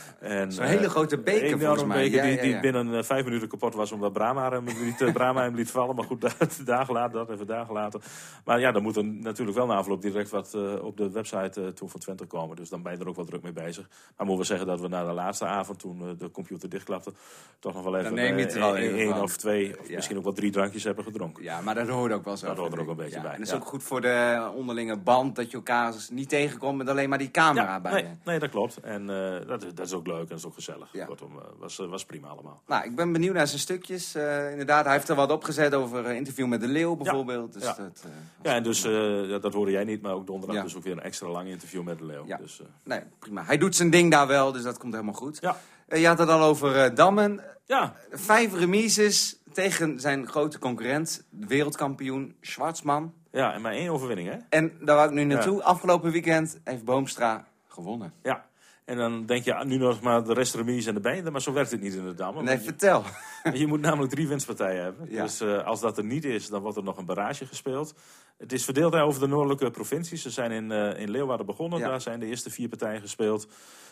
Zo'n 0.52 0.66
hele 0.66 0.90
grote 0.90 1.18
beker, 1.18 1.52
een 1.52 1.60
volgens 1.60 1.84
mij. 1.84 2.04
beker 2.04 2.26
Ja, 2.26 2.42
die, 2.42 2.42
die 2.52 2.60
binnen 2.60 3.06
vijf 3.06 3.24
minuten 3.24 3.48
kapot 3.48 3.74
was 3.76 3.92
omdat 3.92 4.14
Brahma 4.14 4.50
hem 4.52 4.66
liet, 4.66 5.14
Brahma 5.14 5.42
hem 5.42 5.56
liet 5.56 5.72
vallen. 5.72 5.96
Maar 5.96 6.06
goed, 6.06 6.22
da- 6.40 6.48
dagen 6.66 6.94
later, 6.94 7.14
dat 7.18 7.30
even 7.30 7.48
dagen 7.48 7.74
later. 7.74 8.02
Maar 8.46 8.60
ja, 8.60 8.72
dan 8.72 8.82
moet 8.82 8.96
er 8.96 9.06
natuurlijk 9.06 9.58
wel 9.58 9.66
na 9.68 9.76
afloop 9.76 10.02
direct 10.02 10.30
wat 10.30 10.58
op 10.82 10.98
de 10.98 11.12
website 11.12 11.74
toen 11.74 11.90
van 11.96 12.04
Twente 12.04 12.26
komen. 12.26 12.56
Dus 12.56 12.70
dan 12.70 12.82
ben 12.82 12.92
je 12.92 12.98
er 12.98 13.08
ook 13.08 13.16
wel 13.16 13.26
druk 13.26 13.42
mee 13.44 13.52
bezig. 13.54 13.88
Maar 14.18 14.28
moeten 14.28 14.38
we 14.38 14.44
zeggen 14.46 14.68
dat 14.68 14.80
we 14.82 14.88
na 14.88 15.06
de 15.06 15.12
laatste 15.12 15.46
avond, 15.46 15.80
toen 15.80 16.02
eh, 16.02 16.08
de 16.18 16.32
computer 16.32 16.70
dichtklapte, 16.70 17.12
toch 17.60 17.74
nog 17.74 17.84
wel 17.84 17.98
even 17.98 18.18
eh, 18.18 18.24
één 18.26 19.10
van. 19.10 19.22
of 19.22 19.38
twee, 19.38 19.80
of 19.80 19.88
Ja. 19.88 19.96
misschien 19.96 20.18
ook 20.18 20.24
wel 20.24 20.34
drie 20.34 20.52
drankjes 20.52 20.84
hebben 20.84 21.04
gedronken. 21.04 21.44
Ja, 21.44 21.62
maar 21.62 21.76
dat 21.76 21.88
hoort 21.88 22.12
ook 22.12 22.26
wel 22.26 22.38
zo. 22.38 22.48
Dat 22.48 22.58
hoort 22.58 22.74
er 22.74 22.80
ook 22.80 22.88
een 22.88 22.96
beetje 22.96 23.16
Ja, 23.16 23.22
bij, 23.22 23.32
En 23.32 23.38
dat 23.40 23.48
is 23.48 23.54
ook 23.54 23.66
goed 23.66 23.84
voor 23.84 24.02
de 24.02 24.50
onderlinge 24.56 24.98
band, 24.98 25.36
dat 25.36 25.52
je 25.52 25.58
elkaar 25.58 25.94
niet 26.12 26.30
tegenkomt 26.30 26.78
met 26.78 26.90
alleen 26.90 27.10
maar 27.10 27.18
die 27.18 27.32
camera 27.32 27.80
bij 27.80 27.92
nee, 27.92 28.04
je. 28.04 28.10
nee, 28.26 28.40
dat 28.40 28.50
klopt. 28.50 28.80
En 28.80 29.10
eh, 29.10 29.48
dat, 29.48 29.64
is, 29.64 29.74
dat 29.74 29.86
is 29.86 29.94
ook 29.94 30.08
leuk 30.08 30.22
en 30.22 30.28
dat 30.28 30.38
is 30.38 30.46
ook 30.46 30.54
gezellig. 30.54 30.90
Ja. 30.92 31.06
Kortom, 31.06 31.32
eh, 31.40 31.44
was, 31.60 31.80
eh, 31.80 31.88
was 31.88 32.06
prima 32.06 32.28
allemaal. 32.28 32.62
Nou, 32.68 32.84
ik 32.86 32.96
ben 32.96 33.12
benieuwd 33.12 33.34
naar 33.34 33.48
zijn 33.48 33.60
stukjes. 33.60 34.16
Eh, 34.16 34.52
inderdaad, 34.52 34.86
hij 34.86 34.94
heeft 34.94 35.10
er 35.10 35.16
wat 35.16 35.32
opgezet 35.32 35.74
over 35.74 36.06
eh, 36.06 36.16
interview 36.16 36.48
met 36.48 36.62
de 36.62 36.68
Leeuw 36.68 36.96
bijvoorbeeld. 36.96 37.54
Dus 37.54 37.64
Ja. 37.64 37.74
Dat, 37.78 38.02
eh, 38.04 38.10
Ja, 38.42 38.56
en 38.56 38.64
dus, 38.64 38.84
eh, 38.84 39.42
dat 39.42 39.54
hoorde 39.54 39.72
jij 39.72 39.84
niet, 39.84 40.02
maar 40.02 40.14
ook 40.14 40.28
donderdag 40.28 40.64
dus 40.64 40.76
ook 40.76 40.84
weer 40.84 40.94
een 40.94 41.02
extra 41.02 41.28
lang 41.28 41.48
interview 41.48 41.84
met 41.86 41.98
de 41.98 42.06
Leeuw. 42.06 42.26
Ja. 42.26 42.38
Dus, 42.38 42.62
eh, 42.62 42.68
nee, 42.84 43.00
prima. 43.20 43.44
Hij 43.44 43.58
doet 43.58 43.76
zijn 43.76 43.90
ding 43.90 44.12
daar 44.12 44.28
wel, 44.28 44.52
dus 44.52 44.64
dat 44.64 44.78
komt 44.78 44.94
helemaal 44.94 45.14
goed. 45.14 45.38
ja. 45.42 45.58
Eh, 45.88 46.00
je 46.02 46.08
had 46.08 46.18
het 46.18 46.30
al 46.30 46.42
over 46.42 46.84
eh, 46.84 46.96
Dammen. 46.96 47.44
ja, 47.66 47.96
Vijf 48.12 48.54
remises 48.54 49.40
tegen 49.54 50.00
zijn 50.00 50.28
grote 50.28 50.60
concurrent, 50.60 51.26
wereldkampioen 51.30 52.36
Schwarzman. 52.42 53.14
ja, 53.32 53.54
en 53.54 53.62
maar 53.62 53.72
één 53.72 53.90
overwinning, 53.90 54.30
hè? 54.30 54.38
En 54.50 54.78
daar 54.82 54.96
wou 54.96 55.08
ik 55.08 55.14
nu 55.14 55.24
naartoe. 55.24 55.64
Afgelopen 55.64 56.12
weekend 56.12 56.60
heeft 56.64 56.84
Boomstra 56.84 57.48
gewonnen. 57.68 58.14
Ja. 58.24 58.46
En 58.86 58.98
dan 58.98 59.26
denk 59.26 59.44
je 59.44 59.54
ah, 59.54 59.66
nu 59.66 59.78
nog 59.78 60.02
maar 60.02 60.24
de 60.24 60.34
rest 60.34 60.56
remise 60.56 60.90
en 60.90 60.96
de 60.96 61.02
benen, 61.02 61.32
maar 61.32 61.42
zo 61.42 61.54
werkt 61.54 61.72
het 61.72 61.82
niet 61.82 61.94
in 61.94 62.06
de 62.06 62.14
Dam. 62.14 62.44
Nee, 62.44 62.60
vertel. 62.60 63.04
Je, 63.54 63.68
moet 63.68 63.82
namelijk 63.82 64.14
drie 64.14 64.28
winstpartijen 64.28 64.84
hebben. 64.84 65.08
Ja. 65.10 65.22
Dus 65.22 65.42
eh, 65.42 65.66
als 65.66 65.82
dat 65.82 65.98
er 65.98 66.04
niet 66.04 66.26
is, 66.26 66.48
dan 66.48 66.62
wordt 66.62 66.78
er 66.78 66.84
nog 66.84 66.98
een 66.98 67.06
barrage 67.06 67.46
gespeeld. 67.46 67.94
Het 68.38 68.54
is 68.54 68.64
verdeeld 68.64 68.96
over 68.96 69.20
de 69.20 69.28
noordelijke 69.28 69.72
provincies. 69.72 70.22
Ze 70.22 70.30
zijn 70.30 70.52
in, 70.52 70.72
eh, 70.72 71.00
in 71.00 71.10
Leeuwarden 71.10 71.46
begonnen. 71.46 71.80
Ja. 71.80 71.88
Daar 71.88 72.02
zijn 72.02 72.20
de 72.20 72.26
eerste 72.26 72.50
vier 72.50 72.70
partijen 72.70 73.02
gespeeld. 73.02 73.48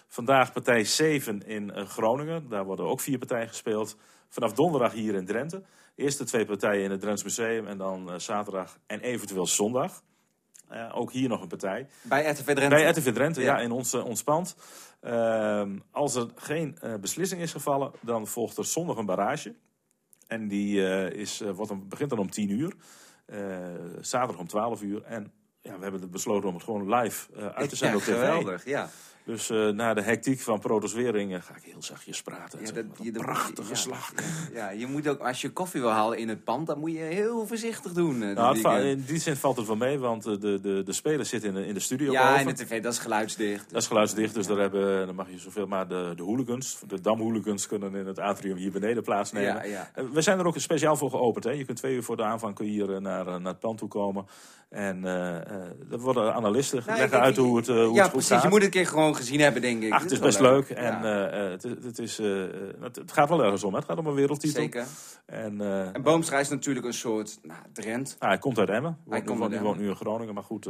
Vandaag 0.07 0.53
partij 0.53 0.83
7 0.83 1.47
in 1.47 1.71
eh, 1.71 1.85
Groningen. 1.85 2.49
Daar 2.49 2.65
worden 2.65 2.85
ook 2.85 3.01
vier 3.01 3.17
partijen 3.17 3.47
gespeeld. 3.47 3.97
Vanaf 4.29 4.53
donderdag 4.53 4.93
hier 4.93 5.13
in 5.13 5.25
Drenthe. 5.25 5.63
Eerste 5.95 6.23
twee 6.23 6.45
partijen 6.45 6.83
in 6.83 6.91
het 6.91 7.01
Drents 7.01 7.23
Museum. 7.23 7.67
En 7.67 7.77
dan 7.77 8.21
zaterdag 8.21 8.77
en 8.87 8.99
eventueel 8.99 9.47
zondag. 9.47 10.01
Eh, 10.73 10.89
ook 10.93 11.11
hier 11.11 11.29
nog 11.29 11.41
een 11.41 11.47
partij. 11.47 11.87
Bij 12.01 12.25
RTV 12.25 12.43
Drenthe. 12.43 12.67
Bij 12.67 12.89
RTV 12.89 13.13
Drenthe, 13.13 13.41
ja, 13.41 13.57
Ja. 13.57 13.61
in 13.61 13.71
ons, 13.71 13.93
eh, 13.93 14.05
ons 14.05 14.23
pand. 14.23 14.55
Ehm, 15.01 15.77
als 15.91 16.15
er 16.15 16.27
geen 16.35 16.77
eh, 16.81 16.93
beslissing 16.95 17.41
is 17.41 17.51
gevallen, 17.51 17.91
dan 18.01 18.27
volgt 18.27 18.57
er 18.57 18.65
zondag 18.65 18.97
een 18.97 19.05
barrage. 19.05 19.55
En 20.27 20.47
die 20.47 20.81
is, 21.11 21.43
wordt 21.55 21.89
begint 21.89 22.09
dan 22.09 22.19
om 22.19 22.29
10 22.29 22.49
uur. 22.49 22.73
Zaterdag 24.01 24.37
om 24.39 24.47
12 24.47 24.81
uur. 24.81 25.03
En 25.03 25.31
ja, 25.61 25.77
we 25.77 25.83
hebben 25.83 26.09
besloten 26.11 26.49
om 26.49 26.55
het 26.55 26.63
gewoon 26.63 26.95
live 26.95 27.51
uit 27.55 27.69
te 27.69 27.75
zenden 27.75 27.99
ja, 27.99 28.05
op 28.05 28.11
tv. 28.13 28.19
geweldig. 28.19 28.65
Ja. 28.65 28.89
Dus 29.25 29.49
eh, 29.49 29.67
na 29.67 29.93
de 29.93 30.01
hectiek 30.01 30.39
van 30.39 30.61
eh, 31.33 31.41
ga 31.41 31.55
ik 31.55 31.63
heel 31.63 31.83
zachtjes 31.83 32.21
praten. 32.21 32.59
Ja, 32.65 32.71
dat, 32.71 32.85
je, 33.01 33.11
prachtige 33.11 33.69
ja, 33.69 33.75
slag. 33.75 34.11
Ja, 34.15 34.23
ja, 34.53 34.69
je 34.69 34.87
moet 34.87 35.07
ook, 35.07 35.19
als 35.19 35.41
je 35.41 35.49
koffie 35.49 35.81
wil 35.81 35.89
halen 35.89 36.17
in 36.17 36.29
het 36.29 36.43
pand, 36.43 36.67
dan 36.67 36.79
moet 36.79 36.91
je 36.91 36.97
heel 36.97 37.47
voorzichtig 37.47 37.91
doen. 37.91 38.23
eh, 38.23 38.35
Nou, 38.35 38.67
het 38.67 38.83
in 38.85 39.03
die 39.07 39.19
zin 39.19 39.35
valt 39.35 39.57
het 39.57 39.67
wel 39.67 39.75
mee, 39.75 39.99
want 39.99 40.25
eh, 40.25 40.39
de, 40.39 40.59
de, 40.61 40.81
de 40.85 40.93
spelers 40.93 41.29
zitten 41.29 41.49
in 41.49 41.55
de, 41.55 41.67
in 41.67 41.73
de 41.73 41.79
studio 41.79 42.11
ja, 42.11 42.27
boven. 42.27 42.47
en 42.49 42.55
de 42.55 42.63
tv, 42.65 42.81
dat 42.81 42.93
is 42.93 42.99
geluidsdicht. 42.99 43.69
Dat 43.71 43.81
is 43.81 43.87
geluidsdicht, 43.87 44.33
dus 44.33 44.47
daar, 44.47 44.57
hebben, 44.57 45.05
dan 45.05 45.15
mag 45.15 45.29
je 45.29 45.39
zoveel. 45.39 45.67
Maar 45.67 45.87
de, 45.87 46.13
de 46.15 46.23
hooligans, 46.23 46.79
de 46.87 47.01
damhooligans, 47.01 47.67
kunnen 47.67 47.95
in 47.95 48.07
het 48.07 48.19
atrium 48.19 48.57
hier 48.57 48.71
beneden 48.71 49.03
plaatsnemen. 49.03 49.69
Ja, 49.69 49.89
ja. 49.95 50.03
We 50.11 50.21
zijn 50.21 50.39
er 50.39 50.45
ook 50.45 50.57
speciaal 50.57 50.95
voor 50.95 51.09
geopend. 51.09 51.43
Hè. 51.43 51.51
Je 51.51 51.65
kunt 51.65 51.77
twee 51.77 51.95
uur 51.95 52.03
voor 52.03 52.17
de 52.17 52.23
aanvang 52.23 52.55
kun 52.55 52.65
je 52.65 52.71
hier 52.71 53.01
naar, 53.01 53.25
naar 53.25 53.51
het 53.51 53.59
pand 53.59 53.77
toe 53.77 53.87
komen. 53.87 54.25
En 54.69 55.03
er 55.05 55.99
worden 55.99 56.33
analisten 56.33 56.83
Nou, 56.85 56.99
leggen 56.99 57.19
uit 57.19 57.37
hoe 57.37 57.57
het, 57.57 57.67
hoe 57.67 57.75
ja, 57.75 57.91
het 57.91 58.01
goed 58.01 58.11
precies. 58.11 58.29
gaat. 58.29 58.41
Je 58.43 58.49
moet 58.49 58.63
een 58.63 58.69
keer 58.69 58.87
gewoon 58.87 59.12
gezien 59.15 59.39
hebben, 59.39 59.61
denk 59.61 59.83
ik. 59.83 59.91
Ach, 59.91 60.01
het 60.01 60.11
is 60.11 60.19
best 60.19 60.39
leuk. 60.39 60.69
En 60.69 60.83
Ja, 60.83 61.03
eh, 61.03 61.45
eh, 61.45 61.51
het, 61.51 61.63
het, 61.83 61.99
is, 61.99 62.19
eh, 62.19 62.43
het, 62.79 62.95
het 62.95 63.11
gaat 63.11 63.29
wel 63.29 63.43
ergens 63.43 63.63
om. 63.63 63.71
Hè. 63.71 63.77
Het 63.77 63.87
gaat 63.87 63.97
om 63.97 64.07
een 64.07 64.13
wereldtitel. 64.13 64.61
Zeker. 64.61 64.85
En, 65.25 65.61
En 65.93 66.01
Boomstra 66.01 66.39
is 66.39 66.49
natuurlijk 66.49 66.85
een 66.85 66.93
soort 66.93 67.39
nou, 67.41 67.59
Drent. 67.73 68.15
ah, 68.19 68.27
hij 68.27 68.37
komt 68.37 68.57
uit 68.57 68.69
Emmen. 68.69 68.97
Hij 69.09 69.23
Woont, 69.23 69.39
komt 69.39 69.53
uit 69.53 69.61
woont 69.61 69.79
nu 69.79 69.87
in 69.87 69.95
Groningen. 69.95 70.33
Maar 70.33 70.43
goed, 70.43 70.67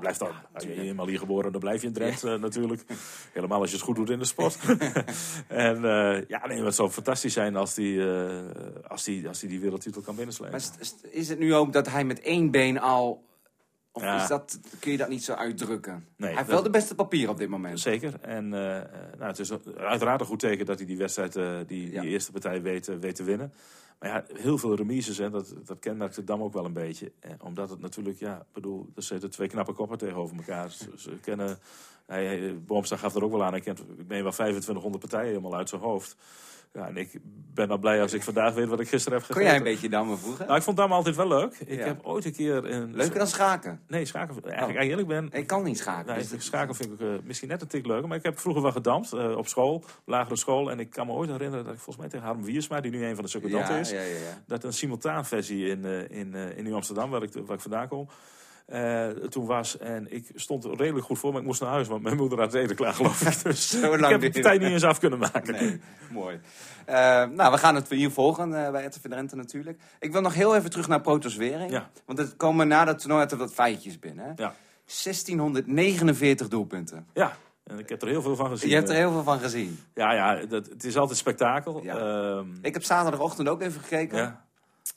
blijft 0.00 0.18
dan. 0.18 0.30
als 0.52 0.64
je 0.64 0.80
eenmaal 0.80 1.06
hier 1.06 1.18
geboren, 1.18 1.52
dan 1.52 1.60
blijf 1.60 1.80
je 1.80 1.86
in 1.86 1.92
Drent 1.92 2.22
natuurlijk. 2.22 2.84
Helemaal 3.32 3.60
als 3.60 3.70
je 3.70 3.76
het 3.76 3.84
goed 3.84 3.96
doet 3.96 4.10
in 4.10 4.18
de 4.18 4.24
sport. 4.24 4.58
en 5.48 5.80
ja, 6.28 6.46
nee, 6.46 6.64
het 6.64 6.74
zou 6.74 6.90
fantastisch 6.90 7.32
zijn 7.32 7.56
als 7.56 7.76
hij 7.76 7.84
die, 7.84 8.02
als 8.88 9.04
die, 9.04 9.28
als 9.28 9.40
die, 9.40 9.48
die 9.48 9.60
wereldtitel 9.60 10.00
kan 10.00 10.16
binnenslepen. 10.16 10.60
Maar 10.60 11.10
is 11.10 11.28
het 11.28 11.38
nu 11.38 11.54
ook 11.54 11.72
dat 11.72 11.88
hij 11.88 12.04
met 12.04 12.20
één 12.20 12.50
been 12.50 12.80
al 12.80 13.24
Of 13.96 14.02
Ja. 14.02 14.22
is 14.22 14.28
dat, 14.28 14.60
kun 14.80 14.90
je 14.92 14.96
dat 14.96 15.08
niet 15.08 15.24
zo 15.24 15.32
uitdrukken? 15.32 15.92
Nee, 16.16 16.28
hij 16.28 16.38
heeft 16.38 16.50
wel 16.50 16.62
de 16.62 16.70
beste 16.70 16.94
papier 16.94 17.28
op 17.28 17.38
dit 17.38 17.48
moment. 17.48 17.80
Zeker. 17.80 18.20
En 18.20 18.44
eh, 18.44 18.60
nou, 19.18 19.24
het 19.24 19.38
is 19.38 19.50
uiteraard 19.76 20.20
een 20.20 20.26
goed 20.26 20.38
teken 20.38 20.66
dat 20.66 20.78
hij 20.78 20.86
die 20.86 20.96
wedstrijd, 20.96 21.36
eh, 21.36 21.56
die, 21.66 21.92
Ja. 21.92 22.00
die 22.00 22.10
eerste 22.10 22.32
partij 22.32 22.62
weet, 22.62 22.88
eh, 22.88 22.96
weet 22.96 23.14
te 23.14 23.22
winnen. 23.24 23.52
Maar 23.98 24.08
ja, 24.10 24.24
heel 24.40 24.58
veel 24.58 24.74
remises, 24.76 25.18
hè, 25.18 25.30
dat, 25.30 25.54
dat 25.64 25.78
kenmerkt 25.78 26.16
het 26.16 26.26
Dam 26.26 26.42
ook 26.42 26.52
wel 26.52 26.64
een 26.64 26.72
beetje. 26.72 27.12
Eh, 27.20 27.30
omdat 27.42 27.70
het 27.70 27.80
natuurlijk, 27.80 28.18
ja, 28.18 28.36
ik 28.36 28.52
bedoel, 28.52 28.88
er 28.94 29.02
zitten 29.02 29.30
twee 29.30 29.48
knappe 29.48 29.72
koppen 29.72 29.98
tegenover 29.98 30.36
elkaar. 30.36 30.70
Ze, 30.70 30.88
ze 30.96 31.10
kennen, 31.20 31.58
hij, 32.06 32.26
hij- 32.26 32.58
Boomstra 32.66 32.96
gaf 32.96 33.14
er 33.14 33.24
ook 33.24 33.30
wel 33.32 33.44
aan, 33.44 33.52
hij 33.52 33.60
kent, 33.60 33.78
ik 33.80 34.06
meen 34.08 34.22
wel 34.22 34.32
2500 34.32 35.00
partijen 35.02 35.28
helemaal 35.28 35.56
uit 35.56 35.68
zijn 35.68 35.80
hoofd. 35.80 36.16
Ja, 36.72 36.86
en 36.86 36.96
ik 36.96 37.18
ben 37.54 37.68
dan 37.68 37.80
blij 37.80 38.00
als 38.02 38.12
ik 38.12 38.22
vandaag 38.22 38.54
weet 38.54 38.68
wat 38.68 38.80
ik 38.80 38.88
gisteren 38.88 39.18
heb 39.18 39.26
Kon 39.26 39.36
gegeten. 39.36 39.56
jij 39.58 39.66
een 39.66 39.72
beetje 39.74 39.88
dammen 39.88 40.18
vroeger? 40.18 40.44
Nou, 40.46 40.56
ik 40.58 40.62
vond 40.64 40.76
Dam 40.76 40.92
altijd 40.92 41.16
wel 41.16 41.28
leuk. 41.28 41.54
Ik 41.66 41.78
Ja. 41.78 41.84
heb 41.84 42.00
ooit 42.02 42.24
een 42.24 42.32
keer... 42.32 42.64
Een, 42.72 42.94
Leuker 42.96 43.18
dan 43.18 43.26
schaken? 43.26 43.80
Nee, 43.88 44.04
schaken. 44.04 44.42
Eigenlijk, 44.44 44.78
Oh. 44.78 44.84
eerlijk 44.84 45.08
ben, 45.08 45.28
Ik 45.32 45.46
kan 45.46 45.62
niet 45.62 45.78
schaken. 45.78 46.14
Nee, 46.16 46.26
dus 46.28 46.44
schaken 46.44 46.74
vind 46.74 46.92
ik 46.92 47.00
eh, 47.00 47.06
misschien 47.24 47.48
net 47.48 47.60
een 47.62 47.68
tik 47.68 47.86
leuker. 47.86 48.08
Maar 48.08 48.16
ik 48.16 48.22
heb 48.22 48.38
vroeger 48.38 48.62
wel 48.62 48.72
gedampt 48.72 49.12
eh, 49.12 49.36
op 49.36 49.48
school, 49.48 49.84
lagere 50.04 50.36
school. 50.36 50.70
En 50.70 50.80
ik 50.80 50.90
kan 50.90 51.06
me 51.06 51.12
ooit 51.12 51.30
herinneren 51.30 51.64
dat 51.64 51.74
ik 51.74 51.80
volgens 51.80 51.96
mij 51.98 52.08
tegen 52.08 52.26
Harm 52.26 52.44
Wiersma, 52.44 52.80
die 52.80 52.90
nu 52.90 53.04
een 53.06 53.14
van 53.14 53.24
de 53.24 53.30
secondanten 53.30 53.74
ja, 53.74 53.80
is, 53.80 53.90
ja, 53.90 54.00
ja, 54.00 54.04
ja. 54.06 54.42
dat 54.46 54.64
een 54.64 54.72
simultaanversie 54.72 55.68
in, 55.68 55.84
eh, 55.84 56.18
in, 56.18 56.34
eh, 56.34 56.56
in 56.56 56.64
Nieuw 56.64 56.74
Amsterdam, 56.74 57.10
waar 57.10 57.22
ik, 57.22 57.32
waar 57.46 57.56
ik 57.56 57.60
vandaan 57.62 57.88
kom, 57.88 58.08
eh, 58.66 59.08
toen 59.08 59.46
was. 59.46 59.78
En 59.78 60.12
ik 60.12 60.30
stond 60.34 60.64
er 60.64 60.76
redelijk 60.76 61.06
goed 61.06 61.18
voor, 61.18 61.30
maar 61.32 61.40
ik 61.40 61.46
moest 61.46 61.60
naar 61.60 61.70
huis, 61.70 61.88
want 61.88 62.02
mijn 62.02 62.16
moeder 62.16 62.38
had 62.38 62.52
het 62.52 62.62
eten 62.62 62.76
klaar, 62.76 62.94
geloof 62.94 63.20
ik. 63.22 63.42
Dus 63.42 63.68
Zo 63.68 63.92
ik 63.92 64.00
lang 64.00 64.22
heb 64.22 64.32
de 64.32 64.48
het. 64.48 64.60
niet 64.60 64.70
eens 64.70 64.84
af 64.84 64.98
kunnen 64.98 65.18
maken. 65.18 65.54
Nee, 65.54 65.80
mooi. 66.10 66.40
Eh, 66.84 66.94
nou, 67.24 67.52
we 67.52 67.58
gaan 67.58 67.74
het 67.74 67.88
hier 67.88 68.10
volgen 68.10 68.64
eh, 68.64 68.70
bij 68.70 68.84
RTV 68.84 69.00
Drenthe 69.02 69.36
natuurlijk. 69.36 69.80
Ik 70.00 70.12
wil 70.12 70.20
nog 70.20 70.34
heel 70.34 70.56
even 70.56 70.70
terug 70.70 70.88
naar 70.88 71.00
Protoswering. 71.00 71.70
Ja. 71.70 71.90
Want 72.04 72.18
het 72.18 72.36
komen 72.36 72.68
na 72.68 72.84
dat 72.84 72.98
toernooi 72.98 73.26
wat 73.36 73.52
feitjes 73.52 73.98
binnen. 73.98 74.24
Hè? 74.24 74.30
Ja. 74.36 74.54
1649 75.02 76.48
doelpunten. 76.48 77.06
ja, 77.14 77.36
en 77.64 77.78
ik 77.78 77.88
heb 77.88 78.02
er 78.02 78.08
heel 78.08 78.22
veel 78.22 78.36
van 78.36 78.48
gezien. 78.50 78.68
Je 78.68 78.74
hebt 78.74 78.88
er 78.88 78.94
heel 78.94 79.12
veel 79.12 79.22
van 79.22 79.38
gezien. 79.38 79.78
Ja, 79.94 80.12
ja 80.12 80.46
dat, 80.46 80.66
het 80.66 80.84
is 80.84 80.96
altijd 80.96 81.18
spektakel. 81.18 81.82
Ja. 81.82 81.96
Ehm, 81.96 82.46
Ik 82.62 82.74
heb 82.74 82.82
zaterdagochtend 82.82 83.48
ook 83.48 83.62
even 83.62 83.80
gekeken. 83.80 84.18
ja. 84.18 84.44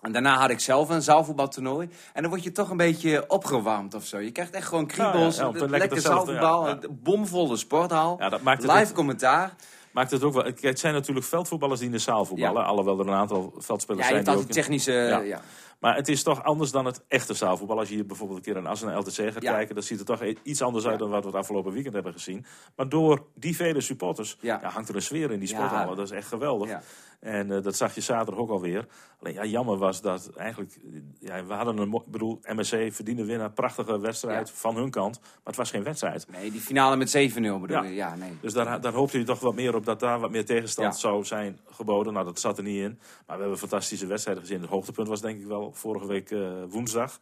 En 0.01 0.11
daarna 0.11 0.37
had 0.37 0.49
ik 0.49 0.59
zelf 0.59 0.89
een 0.89 1.01
zaalvoetbaltoernooi. 1.01 1.89
En 2.13 2.21
dan 2.21 2.31
word 2.31 2.43
je 2.43 2.51
toch 2.51 2.69
een 2.69 2.77
beetje 2.77 3.23
opgewarmd 3.27 3.93
of 3.93 4.05
zo. 4.05 4.17
Je 4.17 4.31
krijgt 4.31 4.53
echt 4.53 4.67
gewoon 4.67 4.87
kriebels. 4.87 5.37
Ja, 5.37 5.49
ja, 5.53 5.59
ja, 5.59 5.65
lekker 5.65 6.01
zaalvoetbal. 6.01 6.67
ja, 6.67 6.77
ja. 6.81 6.87
Bomvolle 6.89 7.57
sporthal. 7.57 8.15
Ja, 8.19 8.29
dat 8.29 8.41
maakt 8.41 8.63
het 8.63 8.71
Live 8.71 8.93
commentaar. 8.93 9.55
Maakt 9.91 10.11
het 10.11 10.23
ook 10.23 10.33
wel. 10.33 10.43
Het 10.61 10.79
zijn 10.79 10.93
natuurlijk 10.93 11.25
veldvoetballers 11.25 11.79
die 11.79 11.89
in 11.89 11.95
de 11.95 12.01
zaal 12.01 12.25
voetballen. 12.25 12.61
Ja. 12.61 12.67
Alhoewel 12.67 12.99
er 12.99 13.07
een 13.07 13.13
aantal 13.13 13.51
Ja, 13.55 13.61
veldspelers 13.61 14.07
je 14.07 14.13
zijn 14.13 14.25
die 14.25 14.35
ook... 14.35 14.51
technische... 14.51 14.91
Ja. 14.91 15.19
Ja. 15.19 15.41
Maar 15.79 15.95
het 15.95 16.07
is 16.07 16.23
toch 16.23 16.43
anders 16.43 16.71
dan 16.71 16.85
het 16.85 17.03
echte 17.07 17.33
zaalvoetbal. 17.33 17.77
Als 17.79 17.89
je 17.89 17.95
hier 17.95 18.05
bijvoorbeeld 18.05 18.37
een 18.37 18.45
keer 18.53 18.57
een 18.61 18.67
Assen 18.67 18.89
en 18.91 18.97
LTC 18.97 19.11
gaat 19.13 19.41
Ja. 19.41 19.51
kijken... 19.53 19.75
dan 19.75 19.83
ziet 19.83 19.97
het 19.97 20.07
toch 20.07 20.21
e- 20.21 20.35
iets 20.43 20.61
anders 20.61 20.85
uit 20.87 20.99
dan 20.99 21.09
wat 21.09 21.21
we 21.21 21.27
het 21.27 21.37
afgelopen 21.37 21.71
weekend 21.73 21.93
hebben 21.93 22.13
gezien. 22.13 22.45
Maar 22.75 22.89
door 22.89 23.25
die 23.35 23.55
vele 23.55 23.81
supporters 23.81 24.37
hangt 24.61 24.89
er 24.89 24.95
een 24.95 25.01
sfeer 25.01 25.31
in 25.31 25.39
die 25.39 25.49
Ja. 25.49 25.55
sporthallen. 25.55 25.95
Dat 25.95 26.05
is 26.05 26.11
echt 26.11 26.27
geweldig. 26.27 26.79
En 27.19 27.51
eh, 27.51 27.63
dat 27.63 27.75
zag 27.75 27.95
je 27.95 28.01
zaterdag 28.01 28.39
ook 28.41 28.49
alweer. 28.49 28.87
Alleen 29.21 29.33
ja, 29.33 29.45
jammer 29.45 29.77
was 29.77 30.01
dat 30.01 30.29
eigenlijk... 30.35 30.77
Ja, 31.19 31.45
we 31.45 31.53
hadden 31.53 31.77
een... 31.77 32.01
bedoel, 32.05 32.39
MSC 32.43 32.75
verdiende 32.89 33.25
winnaar. 33.25 33.51
Prachtige 33.51 33.99
wedstrijd 33.99 34.47
Ja. 34.47 34.53
van 34.55 34.75
hun 34.75 34.89
kant. 34.89 35.19
Maar 35.21 35.29
het 35.43 35.55
was 35.55 35.69
geen 35.69 35.83
wedstrijd. 35.83 36.27
Nee, 36.31 36.51
die 36.51 36.61
finale 36.61 36.95
met 36.95 37.09
7-0 37.09 37.59
bedoel 37.59 37.67
Ja. 37.67 37.83
je? 37.83 37.93
Ja, 37.93 38.15
nee. 38.15 38.31
Dus 38.41 38.53
daar, 38.53 38.81
daar 38.81 38.93
hoopte 38.93 39.17
je 39.17 39.23
toch 39.23 39.39
wat 39.39 39.55
meer 39.55 39.75
op 39.75 39.85
dat 39.85 39.99
daar 39.99 40.19
wat 40.19 40.31
meer 40.31 40.45
tegenstand 40.45 40.93
Ja. 40.93 40.99
zou 40.99 41.25
zijn 41.25 41.59
geboden. 41.69 42.13
Nou, 42.13 42.25
dat 42.25 42.39
zat 42.39 42.57
er 42.57 42.63
niet 42.63 42.81
in. 42.81 42.99
Maar 43.27 43.35
we 43.35 43.41
hebben 43.41 43.59
fantastische 43.59 44.05
wedstrijden 44.05 44.43
gezien. 44.43 44.61
Het 44.61 44.69
hoogtepunt 44.69 45.07
was 45.07 45.21
denk 45.21 45.39
ik 45.39 45.47
wel 45.47 45.68
vorige 45.73 46.07
week 46.07 46.31
eh, 46.31 46.63
woensdag. 46.67 47.19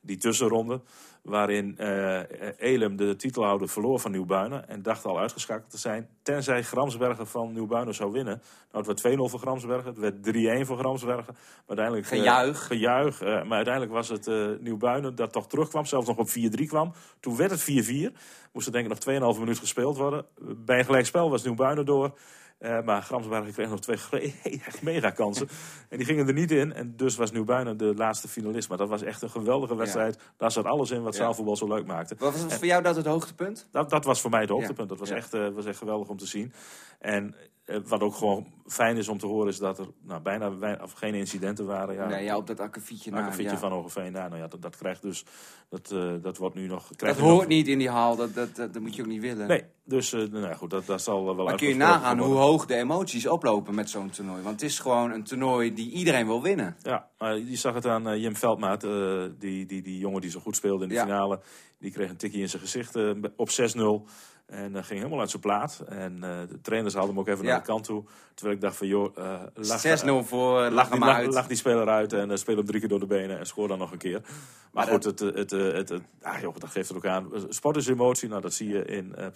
Die 0.00 0.16
tussenronde. 0.16 0.80
Waarin 1.22 1.78
eh 1.78 2.20
Elem 2.56 2.96
de 2.96 3.16
titelhouder 3.16 3.68
verloor 3.68 4.00
van 4.00 4.10
Nieuwbuinen. 4.10 4.68
En 4.68 4.82
dacht 4.82 5.04
al 5.04 5.18
uitgeschakeld 5.18 5.70
te 5.70 5.78
zijn. 5.78 6.08
Tenzij 6.22 6.62
Gramsbergen 6.62 7.26
van 7.26 7.52
Nieuwbuinen 7.52 7.94
zou 7.94 8.12
winnen. 8.12 8.42
Nou, 8.72 8.86
het 8.86 9.00
werd 9.02 9.18
2-0 9.18 9.22
voor 9.22 9.40
Gramsbergen. 9.40 9.86
Het 9.86 9.98
werd 9.98 10.22
3-1 10.62 10.66
voor 10.66 10.78
Gramsbergen. 10.78 11.34
Maar 11.66 11.76
uiteindelijk, 11.78 12.06
eh, 12.06 12.18
Gejuich. 12.18 12.66
gejuich. 12.66 13.20
maar 13.20 13.56
uiteindelijk 13.56 13.92
was 13.92 14.08
het 14.08 14.26
Nieuwbuinen 14.60 15.14
dat 15.14 15.32
toch 15.32 15.48
terugkwam. 15.48 15.84
Zelfs 15.84 16.06
nog 16.06 16.16
op 16.16 16.28
4-3 16.28 16.66
kwam. 16.66 16.92
Toen 17.20 17.36
werd 17.36 17.50
het 17.50 17.62
4-4. 17.62 18.12
Moest 18.52 18.66
er 18.66 18.72
denk 18.72 18.84
ik 18.84 18.90
nog 18.90 19.34
2,5 19.34 19.38
minuut 19.38 19.58
gespeeld 19.58 19.96
worden. 19.96 20.26
Bij 20.56 20.78
een 20.78 20.84
gelijkspel 20.84 21.30
was 21.30 21.42
Nieuwbuinen 21.42 21.84
door. 21.84 22.12
Eh, 22.58 22.82
maar 22.82 23.02
Gramsbergen 23.02 23.52
kreeg 23.52 23.68
nog 23.68 23.80
twee 23.80 24.34
echt 24.42 24.82
mega 24.92 25.10
kansen. 25.10 25.48
en 25.88 25.96
die 25.96 26.06
gingen 26.06 26.26
er 26.26 26.32
niet 26.32 26.50
in. 26.50 26.72
En 26.72 26.96
dus 26.96 27.16
was 27.16 27.30
Nieuwbuinen 27.32 27.76
de 27.76 27.94
laatste 27.96 28.28
finalist. 28.28 28.68
Maar 28.68 28.78
dat 28.78 28.88
was 28.88 29.02
echt 29.02 29.22
een 29.22 29.30
geweldige 29.30 29.76
wedstrijd. 29.76 30.18
Daar 30.36 30.52
zat 30.52 30.64
alles 30.64 30.90
in 30.90 31.02
wat 31.02 31.14
Ja. 31.16 31.22
zaalvoetbal 31.22 31.56
zo 31.56 31.68
leuk 31.68 31.86
maakte. 31.86 32.14
Wat 32.18 32.32
was 32.32 32.42
het 32.42 32.54
voor 32.54 32.66
jou 32.66 32.82
dat 32.82 32.96
het 32.96 33.06
hoogtepunt? 33.06 33.68
Dat, 33.70 33.90
dat 33.90 34.04
was 34.04 34.20
voor 34.20 34.30
mij 34.30 34.40
het 34.40 34.48
hoogtepunt. 34.50 34.88
Dat 34.88 34.98
was, 34.98 35.10
echt, 35.10 35.34
eh, 35.34 35.48
was 35.48 35.64
echt 35.66 35.78
geweldig 35.78 36.08
om 36.08 36.16
te 36.16 36.26
zien. 36.26 36.52
En 36.98 37.34
eh, 37.64 37.78
wat 37.86 38.00
ook 38.00 38.14
gewoon 38.14 38.46
fijn 38.66 38.96
is 38.96 39.08
om 39.08 39.18
te 39.18 39.26
horen... 39.26 39.48
is 39.48 39.58
dat 39.58 39.78
er 39.78 39.86
nou, 40.02 40.22
bijna 40.22 40.78
of 40.82 40.92
geen 40.92 41.14
incidenten 41.14 41.66
waren. 41.66 41.94
Ja, 41.94 42.06
nee, 42.06 42.24
ja, 42.24 42.36
op 42.36 42.46
dat 42.46 42.60
akkefietje 42.60 43.10
Nou, 43.10 43.22
na. 43.22 43.28
een 43.28 43.34
fietje 43.34 43.52
ja. 43.52 43.58
van 43.58 43.72
Hogeveen. 43.72 44.12
Ja, 44.12 44.28
nou 44.28 44.40
ja, 44.40 44.46
dat, 44.48 44.62
dat 44.62 44.76
krijgt 44.76 45.02
dus... 45.02 45.24
Dat, 45.68 45.94
dat 46.22 46.36
wordt 46.36 46.54
nu 46.54 46.66
nog... 46.66 46.88
Dat 46.88 46.96
krijgt 46.96 47.18
nu 47.18 47.24
hoort 47.24 47.38
nog- 47.38 47.48
niet 47.48 47.68
in 47.68 47.78
die 47.78 47.90
haal, 47.90 48.16
dat, 48.16 48.34
dat, 48.34 48.56
dat, 48.56 48.72
dat 48.72 48.82
moet 48.82 48.94
je 48.96 49.02
ook 49.02 49.08
niet 49.08 49.20
willen. 49.20 49.46
Nee, 49.48 49.64
dus 49.88 50.12
eh, 50.12 50.22
nou 50.30 50.54
goed, 50.54 50.70
dat, 50.70 50.86
dat 50.86 51.02
zal 51.02 51.24
wel 51.24 51.44
Maar 51.44 51.56
kun 51.56 51.68
je 51.68 51.74
nagaan 51.74 52.18
hoe 52.18 52.34
hoog 52.36 52.66
de 52.66 52.74
emoties 52.74 53.26
oplopen 53.26 53.74
met 53.74 53.90
zo'n 53.90 54.10
toernooi? 54.10 54.42
Want 54.42 54.60
het 54.60 54.70
is 54.70 54.78
gewoon 54.78 55.10
een 55.10 55.24
toernooi 55.24 55.74
die 55.74 55.90
iedereen 55.90 56.26
wil 56.26 56.42
winnen. 56.42 56.76
Ja, 56.82 57.08
maar 57.18 57.38
je 57.38 57.56
zag 57.56 57.74
het 57.74 57.86
aan 57.86 58.08
eh, 58.08 58.22
Jim 58.22 58.36
Veldmaat, 58.36 58.84
eh, 58.84 59.22
die, 59.38 59.66
die, 59.66 59.82
die 59.82 59.98
jongen 59.98 60.20
die 60.20 60.30
zo 60.30 60.40
goed 60.40 60.56
speelde 60.56 60.82
in 60.82 60.88
de 60.88 60.94
Ja. 60.94 61.02
finale. 61.02 61.40
Die 61.78 61.92
kreeg 61.92 62.10
een 62.10 62.16
tikje 62.16 62.40
in 62.40 62.48
zijn 62.48 62.62
gezicht 62.62 62.96
op 63.36 63.50
6-0. 63.50 64.08
En 64.46 64.76
eh, 64.76 64.82
ging 64.84 64.98
helemaal 64.98 65.20
uit 65.20 65.30
zijn 65.30 65.42
plaat. 65.42 65.82
En 65.88 66.20
de 66.20 66.60
trainers 66.62 66.94
haalden 66.94 67.10
hem 67.14 67.20
ook 67.22 67.28
even 67.28 67.44
Ja. 67.44 67.50
naar 67.50 67.60
de 67.60 67.66
kant 67.66 67.84
toe. 67.84 68.04
Terwijl 68.34 68.56
ik 68.56 68.62
dacht 68.62 68.76
van, 68.76 68.86
joh, 68.86 69.16
lach, 69.54 69.80
6-0 69.80 70.24
voor, 70.24 70.60
lach, 70.60 70.72
lach 70.72 70.82
die, 70.82 70.90
hem 70.90 70.98
maar 70.98 71.08
lach, 71.08 71.16
uit. 71.16 71.32
lach 71.34 71.46
die 71.46 71.56
speler 71.56 71.88
uit 71.88 72.12
en 72.12 72.30
uh, 72.30 72.36
speel 72.36 72.56
hem 72.56 72.64
drie 72.66 72.80
keer 72.80 72.88
door 72.88 73.00
de 73.00 73.06
benen 73.06 73.38
en 73.38 73.46
scoor 73.46 73.68
dan 73.68 73.78
nog 73.78 73.92
een 73.92 73.98
keer. 73.98 74.20
Maar, 74.20 74.30
Maar 74.72 74.86
goed, 74.86 75.04
het, 75.04 75.18
het, 75.18 75.50
het, 75.50 75.88
het, 75.88 76.02
ah, 76.22 76.40
joh, 76.40 76.54
dat 76.58 76.70
geeft 76.70 76.88
het 76.88 76.96
ook 76.96 77.06
aan. 77.06 77.30
Sport 77.48 77.76
is 77.76 77.86
emotie, 77.86 78.28
nou, 78.28 78.40
dat 78.40 78.54
zie 78.54 78.68
je 78.68 78.84
in 78.84 79.14
eh 79.14 79.26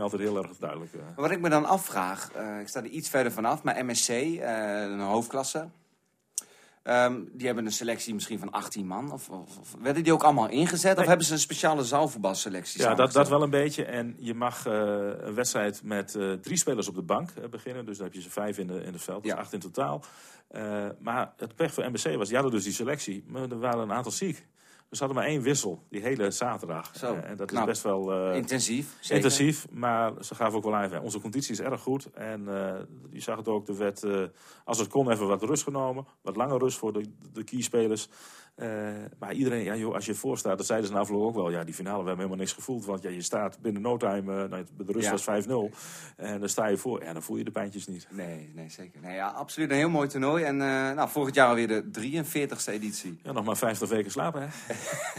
altijd 0.00 0.22
heel 0.22 0.36
erg 0.42 0.56
duidelijk. 0.58 0.92
eh. 0.94 1.00
Maar 1.00 1.12
Wat 1.16 1.30
ik 1.30 1.40
me 1.40 1.48
dan 1.48 1.64
afvraag, 1.64 2.32
eh, 2.32 2.60
ik 2.60 2.68
sta 2.68 2.80
er 2.80 2.86
iets 2.86 3.08
verder 3.08 3.32
vanaf, 3.32 3.62
maar 3.62 3.84
MSC, 3.84 4.08
eh, 4.08 4.82
een 4.82 5.00
hoofdklasse. 5.00 5.68
ehm, 6.82 7.20
die 7.32 7.46
hebben 7.46 7.66
een 7.66 7.72
selectie 7.72 8.14
misschien 8.14 8.38
van 8.38 8.50
18 8.50 8.86
man. 8.86 9.12
Of, 9.12 9.28
of, 9.28 9.58
of 9.58 9.74
werden 9.82 10.02
die 10.04 10.12
ook 10.12 10.22
allemaal 10.22 10.48
ingezet? 10.48 10.98
Of 10.98 11.06
hebben 11.06 11.26
ze 11.26 11.32
een 11.32 11.38
speciale 11.38 11.84
zaalvoetbalselectie 11.84 12.80
Ja, 12.80 12.94
dat, 12.94 13.12
dat 13.12 13.28
wel 13.28 13.42
een 13.42 13.50
beetje. 13.50 13.84
En 13.84 14.16
je 14.18 14.34
mag 14.34 14.64
een 14.64 15.34
wedstrijd 15.34 15.82
met 15.82 16.18
drie 16.42 16.56
spelers 16.56 16.88
op 16.88 16.94
de 16.94 17.02
bank 17.02 17.50
beginnen. 17.50 17.84
Dus 17.86 17.96
dan 17.96 18.06
heb 18.06 18.14
je 18.14 18.20
ze 18.22 18.30
vijf 18.30 18.58
in, 18.58 18.66
de, 18.66 18.82
in 18.82 18.92
het 18.92 19.02
veld, 19.02 19.22
dus 19.22 19.32
Ja. 19.32 19.38
acht 19.38 19.52
in 19.52 19.60
totaal. 19.60 20.04
Maar 20.98 21.32
het 21.36 21.54
pech 21.54 21.74
voor 21.74 21.84
MBC 21.90 22.16
was, 22.16 22.26
die 22.26 22.36
hadden 22.36 22.54
dus 22.54 22.64
die 22.64 22.72
selectie. 22.72 23.24
Maar 23.26 23.42
er 23.42 23.58
waren 23.58 23.80
een 23.82 23.92
aantal 23.92 24.12
ziek. 24.12 24.46
Dus 24.92 25.00
ze 25.00 25.06
hadden 25.06 25.22
maar 25.22 25.32
één 25.32 25.42
wissel, 25.42 25.82
die 25.90 26.00
hele 26.02 26.30
zaterdag. 26.30 26.90
Zo, 26.96 27.14
Eh, 27.14 27.30
en 27.30 27.36
dat 27.36 27.46
knap. 27.46 27.60
is 27.60 27.66
best 27.68 27.82
wel... 27.82 28.12
eh, 28.12 28.36
Intensief, 28.36 28.96
zeker. 29.00 29.16
Intensief, 29.16 29.66
maar 29.70 30.12
ze 30.20 30.34
gaven 30.34 30.56
ook 30.56 30.64
wel 30.64 30.74
aan. 30.74 31.00
Onze 31.00 31.20
conditie 31.20 31.52
is 31.52 31.60
erg 31.60 31.80
goed. 31.80 32.10
En 32.14 32.48
eh, 32.48 32.80
je 33.10 33.20
zag 33.20 33.36
het 33.36 33.48
ook, 33.48 33.68
er 33.68 33.76
werd, 33.76 34.02
eh, 34.02 34.22
als 34.64 34.78
het 34.78 34.88
kon, 34.88 35.10
even 35.10 35.26
wat 35.26 35.42
rust 35.42 35.62
genomen. 35.62 36.06
Wat 36.22 36.36
langer 36.36 36.58
rust 36.58 36.78
voor 36.78 36.92
de, 36.92 37.04
de 37.32 37.44
keyspelers. 37.44 38.08
Eh, 38.08 38.14
maar 39.18 39.32
iedereen, 39.32 39.64
ja, 39.64 39.76
joh, 39.76 39.94
als 39.94 40.06
je 40.06 40.14
voor 40.14 40.38
staat, 40.38 40.56
dat 40.56 40.66
zeiden 40.66 40.88
ze 40.88 40.94
na 40.94 41.00
afloop 41.00 41.22
ook 41.22 41.34
wel. 41.34 41.50
Ja, 41.50 41.64
die 41.64 41.74
finale, 41.74 42.02
we 42.02 42.06
hebben 42.06 42.16
helemaal 42.16 42.36
niks 42.44 42.52
gevoeld. 42.52 42.84
Want 42.84 43.02
ja, 43.02 43.10
je 43.10 43.22
staat 43.22 43.60
binnen 43.60 43.82
no 43.82 43.96
time, 43.96 44.42
eh, 44.42 44.50
nou, 44.50 44.64
de 44.76 44.92
rust 44.92 45.04
Ja. 45.04 45.10
was 45.10 45.22
5-0. 45.22 45.70
En 46.16 46.40
dan 46.40 46.48
sta 46.48 46.66
je 46.66 46.76
voor, 46.76 47.04
ja, 47.04 47.12
dan 47.12 47.22
voel 47.22 47.36
je 47.36 47.44
de 47.44 47.50
pijntjes 47.50 47.86
niet. 47.86 48.06
Nee, 48.10 48.52
nee, 48.54 48.68
zeker. 48.68 49.00
Nee, 49.00 49.14
ja, 49.14 49.28
absoluut 49.28 49.70
een 49.70 49.76
heel 49.76 49.88
mooi 49.90 50.08
toernooi. 50.08 50.44
En 50.44 50.60
eh, 50.60 50.92
nou, 50.92 51.08
volgend 51.08 51.34
jaar 51.34 51.48
alweer 51.48 51.68
de 51.68 51.90
43ste 51.90 52.72
editie. 52.72 53.18
Ja, 53.22 53.32
nog 53.32 53.44
maar 53.44 53.56
50 53.56 53.88
weken 53.88 54.10
slapen, 54.10 54.40
hè. 54.40 54.46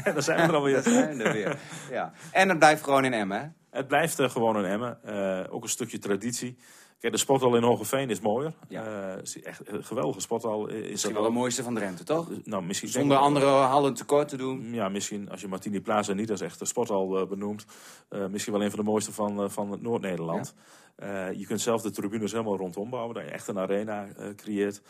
en 0.03 0.13
dan 0.13 0.23
zijn 0.23 0.37
we 0.41 0.47
er 0.47 0.55
alweer. 0.55 0.73
Daar 0.83 0.93
zijn 0.93 1.17
we 1.17 1.23
er 1.23 1.33
weer. 1.33 1.57
Ja. 1.91 2.13
En 2.31 2.49
het 2.49 2.59
blijft 2.59 2.83
gewoon 2.83 3.05
in 3.05 3.13
Emmen, 3.13 3.39
hè? 3.39 3.47
Het 3.77 3.87
blijft 3.87 4.19
eh, 4.19 4.29
gewoon 4.29 4.55
een 4.55 4.65
Emmen. 4.65 5.03
Eh, 5.03 5.53
ook 5.53 5.63
een 5.63 5.69
stukje 5.69 5.99
traditie. 5.99 6.57
Kijk, 7.03 7.15
de 7.15 7.21
sporthal 7.21 7.55
in 7.55 7.63
Hogeveen 7.63 8.09
is 8.09 8.19
mooier. 8.19 8.53
Ja. 8.67 9.13
Eh, 9.15 9.21
is 9.21 9.41
echt 9.41 9.61
een 9.67 9.83
geweldige 9.83 10.19
sporthal. 10.19 10.67
eh, 10.69 10.77
Is 10.77 10.89
Misschien 10.91 11.13
wel 11.13 11.23
de 11.23 11.29
mooiste 11.29 11.63
van 11.63 11.75
Drenthe, 11.75 12.03
toch? 12.03 12.29
Nou, 12.43 12.63
misschien 12.63 12.89
Zonder 12.89 13.17
andere 13.17 13.45
hallen 13.45 13.93
tekort 13.93 14.27
te 14.27 14.37
doen. 14.37 14.73
Ja, 14.73 14.89
misschien 14.89 15.29
als 15.29 15.41
je 15.41 15.47
Martini 15.47 15.81
Plaza 15.81 16.13
niet 16.13 16.31
als 16.31 16.41
echte 16.41 16.65
sporthal 16.65 17.19
eh, 17.19 17.27
benoemt. 17.27 17.65
eh, 18.09 18.25
misschien 18.27 18.53
wel 18.53 18.63
een 18.63 18.69
van 18.69 18.79
de 18.79 18.85
mooiste 18.85 19.11
van, 19.11 19.43
eh, 19.43 19.49
van 19.49 19.77
Noord-Nederland. 19.81 20.53
Eh, 20.95 21.31
je 21.31 21.45
kunt 21.45 21.61
zelf 21.61 21.81
de 21.81 21.91
tribunes 21.91 22.31
helemaal 22.31 22.57
rondom 22.57 22.89
bouwen. 22.89 23.15
Dat 23.15 23.23
je 23.23 23.29
echt 23.29 23.47
een 23.47 23.59
arena 23.59 24.07
eh, 24.17 24.27
creëert. 24.35 24.81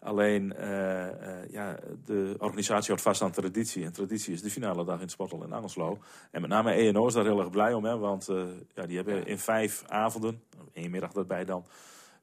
Alleen, 0.00 0.52
eh, 0.56 1.06
eh, 1.08 1.50
ja, 1.50 1.76
de 2.04 2.34
organisatie 2.38 2.86
houdt 2.86 3.02
vast 3.02 3.22
aan 3.22 3.30
traditie. 3.30 3.84
En 3.84 3.92
traditie 3.92 4.32
is 4.32 4.42
de 4.42 4.50
finale 4.50 4.84
dag 4.84 4.94
in 4.94 5.00
het 5.00 5.10
sporthal 5.10 5.42
in 5.44 5.52
Angelslo. 5.52 5.98
En 6.30 6.40
met 6.40 6.50
name 6.50 6.70
ENO 6.72 7.06
is 7.06 7.12
daar 7.14 7.24
heel 7.24 7.38
erg 7.40 7.50
blij 7.50 7.72
om. 7.74 7.84
Hè, 7.84 7.98
want 7.98 8.28
eh, 8.28 8.42
ja, 8.74 8.86
die 8.86 8.96
hebben 8.96 9.26
in 9.26 9.38
vijf 9.38 9.84
avonden, 9.86 10.42
één 10.78 10.90
middag 10.90 11.12
daarbij 11.12 11.44
dan... 11.44 11.64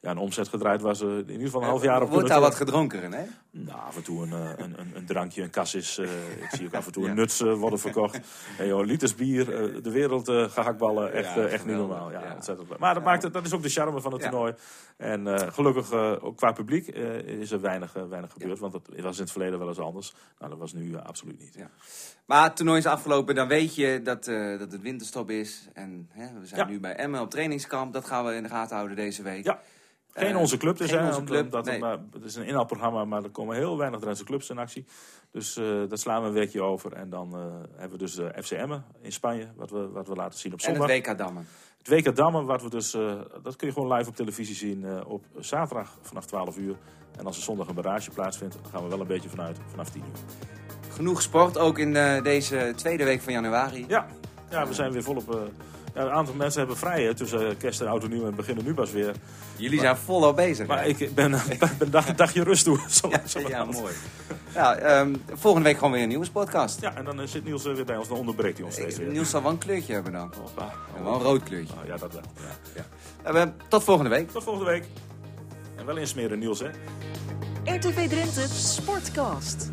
ja, 0.06 0.12
een 0.12 0.18
omzet 0.18 0.48
gedraaid 0.48 0.82
was 0.82 1.02
er 1.02 1.10
in 1.18 1.30
ieder 1.30 1.46
geval 1.46 1.62
een 1.62 1.68
half 1.68 1.84
jaar 1.84 2.02
op 2.02 2.10
Wordt 2.10 2.28
daar 2.28 2.40
wat 2.40 2.56
gedronken, 2.56 3.14
hè? 3.14 3.24
Nou, 3.52 3.80
af 3.80 3.96
en 3.96 4.04
toe 4.04 4.24
een, 4.24 4.34
eh, 4.34 4.50
een, 4.66 4.80
een, 4.80 4.92
een 4.96 5.06
drankje, 5.06 5.42
een 5.42 5.50
cassis. 5.50 5.98
eh, 5.98 6.06
ik 6.42 6.50
zie 6.52 6.66
ook 6.66 6.74
af 6.74 6.86
en 6.86 6.92
toe 6.92 7.04
Ja. 7.06 7.10
een 7.10 7.16
nuts 7.16 7.42
eh, 7.42 7.54
worden 7.54 7.80
verkocht. 7.80 8.20
Hey, 8.58 8.68
joh, 8.68 8.86
liters 8.86 9.16
bier, 9.16 9.54
eh, 9.76 9.84
de 9.84 9.92
wereld 9.92 10.28
eh 10.28 10.50
gehaktballen. 10.50 11.14
Echt, 11.14 11.36
Ja, 11.36 11.42
eh, 11.46 11.54
echt 11.54 11.66
niet 11.66 11.76
normaal. 11.76 12.12
Ja, 12.12 12.34
ontzettend. 12.36 12.78
Maar 12.80 12.94
dat, 12.94 13.04
maakt 13.04 13.24
het, 13.24 13.34
dat 13.34 13.46
is 13.46 13.54
ook 13.54 13.62
de 13.64 13.70
charme 13.70 14.02
van 14.02 14.12
het 14.14 14.22
toernooi. 14.22 14.54
En 14.98 15.28
eh, 15.28 15.52
gelukkig, 15.54 15.92
eh, 15.92 16.14
ook 16.22 16.38
qua 16.38 16.52
publiek, 16.52 16.88
eh, 16.88 17.18
is 17.18 17.52
er 17.52 17.62
weinig, 17.62 17.96
eh, 17.96 18.04
weinig 18.10 18.32
gebeurd. 18.32 18.60
Want 18.60 18.74
dat 18.74 18.82
was 19.02 19.16
in 19.18 19.24
het 19.24 19.32
verleden 19.32 19.60
wel 19.60 19.68
eens 19.68 19.80
anders. 19.80 20.14
Nou, 20.40 20.50
dat 20.52 20.60
was 20.60 20.74
nu 20.74 20.94
eh, 20.94 21.06
absoluut 21.06 21.40
niet. 21.40 21.54
Ja. 21.54 21.70
Maar 22.26 22.44
het 22.44 22.56
toernooi 22.56 22.78
is 22.78 22.86
afgelopen, 22.86 23.36
dan 23.36 23.48
weet 23.48 23.76
je 23.76 24.02
dat, 24.04 24.28
eh, 24.28 24.60
dat 24.60 24.72
het 24.72 24.82
winterstop 24.82 25.30
is. 25.30 25.68
En 25.74 26.10
hè, 26.12 26.40
we 26.40 26.46
zijn 26.48 26.68
nu 26.68 26.80
bij 26.80 26.96
Emmen 26.96 27.22
op 27.22 27.30
trainingskamp. 27.30 27.94
Dat 27.94 28.06
gaan 28.06 28.26
we 28.26 28.34
in 28.36 28.44
de 28.44 28.50
gaten 28.50 28.76
houden 28.76 28.96
deze 28.98 29.24
week. 29.24 29.46
Ja. 29.46 29.60
Geen 30.16 30.34
Eh, 30.34 30.40
onze 30.40 30.58
club 30.58 30.80
onze 30.80 31.24
club, 31.24 31.44
omdat 31.44 31.66
het, 31.66 31.80
maar 31.80 31.98
het 32.12 32.24
is 32.24 32.36
een 32.36 32.46
inhaalprogramma, 32.46 33.06
maar 33.06 33.24
er 33.24 33.30
komen 33.30 33.56
heel 33.56 33.78
weinig 33.78 34.00
Drentse 34.00 34.24
clubs 34.24 34.50
in 34.50 34.58
actie. 34.58 34.86
Dus 35.32 35.58
eh 35.58 35.66
dat 35.90 36.00
slaan 36.00 36.22
we 36.22 36.28
een 36.28 36.34
weekje 36.34 36.62
over. 36.62 36.94
En 36.94 37.10
dan 37.10 37.36
eh, 37.36 37.40
hebben 37.72 37.98
we 37.98 38.04
dus 38.04 38.16
de 38.16 38.34
FCM 38.42 38.78
in 39.02 39.12
Spanje, 39.12 39.48
wat 39.56 39.70
we, 39.70 39.90
wat 39.90 40.08
we 40.08 40.16
laten 40.16 40.40
zien 40.40 40.54
op 40.54 40.60
En 40.60 40.66
het 40.66 40.78
zondag. 40.78 40.98
WK 40.98 41.18
Dammen. 41.18 41.48
Het 41.78 41.88
WK 41.88 42.16
Dammen, 42.16 42.46
wat 42.46 42.62
we 42.62 42.70
dus, 42.70 42.92
dat 43.44 43.56
kun 43.56 43.68
je 43.68 43.74
gewoon 43.74 43.94
live 43.94 44.10
op 44.10 44.16
televisie 44.16 44.56
zien 44.56 45.06
op 45.06 45.26
zaterdag 45.40 45.98
vanaf 46.02 46.26
12 46.26 46.58
uur. 46.58 46.76
En 47.18 47.26
als 47.26 47.38
er 47.38 47.44
zondag 47.44 47.68
een 47.68 47.76
barrage 47.76 48.12
plaatsvindt, 48.12 48.54
dan 48.62 48.72
gaan 48.72 48.84
we 48.84 48.90
wel 48.90 49.00
een 49.00 49.08
beetje 49.08 49.30
vanuit 49.30 49.58
vanaf 49.70 49.90
10 49.90 50.02
uur. 50.02 50.20
Genoeg 50.94 51.22
sport, 51.22 51.58
ook 51.58 51.78
in 51.78 51.94
deze 52.24 52.74
tweede 52.76 53.04
week 53.04 53.22
van 53.22 53.34
januari. 53.34 53.86
Ja, 53.88 54.08
ja 54.50 54.68
we 54.68 54.74
zijn 54.74 54.92
weer 54.92 55.04
volop... 55.04 55.52
eh, 55.96 56.02
ja, 56.02 56.10
een 56.10 56.16
aantal 56.16 56.34
mensen 56.36 56.60
hebben 56.60 56.78
vrij 56.78 57.04
hè, 57.04 57.14
tussen 57.14 57.50
eh, 57.50 57.56
kerst 57.58 57.82
en 57.82 57.88
oud 57.88 58.04
en 58.04 58.10
nieuw 58.10 58.26
en 58.28 58.36
beginnen 58.36 58.66
nu 58.66 58.74
pas 58.74 58.92
weer. 58.92 59.14
Jullie 59.56 59.80
zijn 59.80 59.98
volop 59.98 60.36
bezig. 60.36 60.68
Maar 60.68 60.78
hè? 60.84 60.86
ik 60.86 60.98
ben, 61.16 61.32
ben 61.60 61.70
een 61.80 61.92
dag, 61.92 62.16
dagje 62.16 62.44
rust 62.44 62.64
toe. 62.64 62.80
zo- 62.90 63.10
Ja, 63.10 63.22
zo 63.28 63.40
ja, 63.48 63.64
mooi. 63.66 63.94
Ja, 64.54 64.76
ehm, 64.76 65.16
volgende 65.34 65.68
week 65.68 65.78
gewoon 65.78 65.94
weer 65.94 66.02
een 66.02 66.08
nieuwe 66.08 66.32
podcast. 66.32 66.82
Ja, 66.82 66.96
en 66.96 67.06
dan 67.06 67.20
eh, 67.22 67.28
zit 67.28 67.44
Niels 67.44 67.66
eh, 67.66 67.74
weer 67.74 67.86
bij 67.86 67.98
ons. 67.98 68.08
Dan 68.08 68.18
onderbreekt 68.18 68.58
hij 68.58 68.66
ons 68.66 68.76
steeds 68.76 68.98
weer. 68.98 69.08
Niels 69.12 69.30
zal 69.30 69.42
wel 69.42 69.52
een 69.52 69.58
kleurtje 69.58 69.94
hebben 69.94 70.12
dan. 70.12 70.34
Ja, 70.58 71.04
wel 71.04 71.14
een 71.14 71.22
rood 71.22 71.44
kleurtje. 71.44 71.74
Ah, 71.82 71.88
ja, 71.88 71.98
dat 71.98 72.14
wel. 72.14 72.22
Ja. 73.24 73.34
Eh, 73.34 73.48
tot 73.68 73.84
volgende 73.84 74.10
week. 74.10 74.32
Tot 74.32 74.44
volgende 74.44 74.72
week. 74.72 74.84
En 75.76 75.86
wel 75.86 75.98
insmeren, 75.98 76.40
Niels, 76.40 76.60
hè? 76.60 76.68
RTV 77.76 78.10
Drenthe 78.10 78.48
Sportcast. 78.48 79.70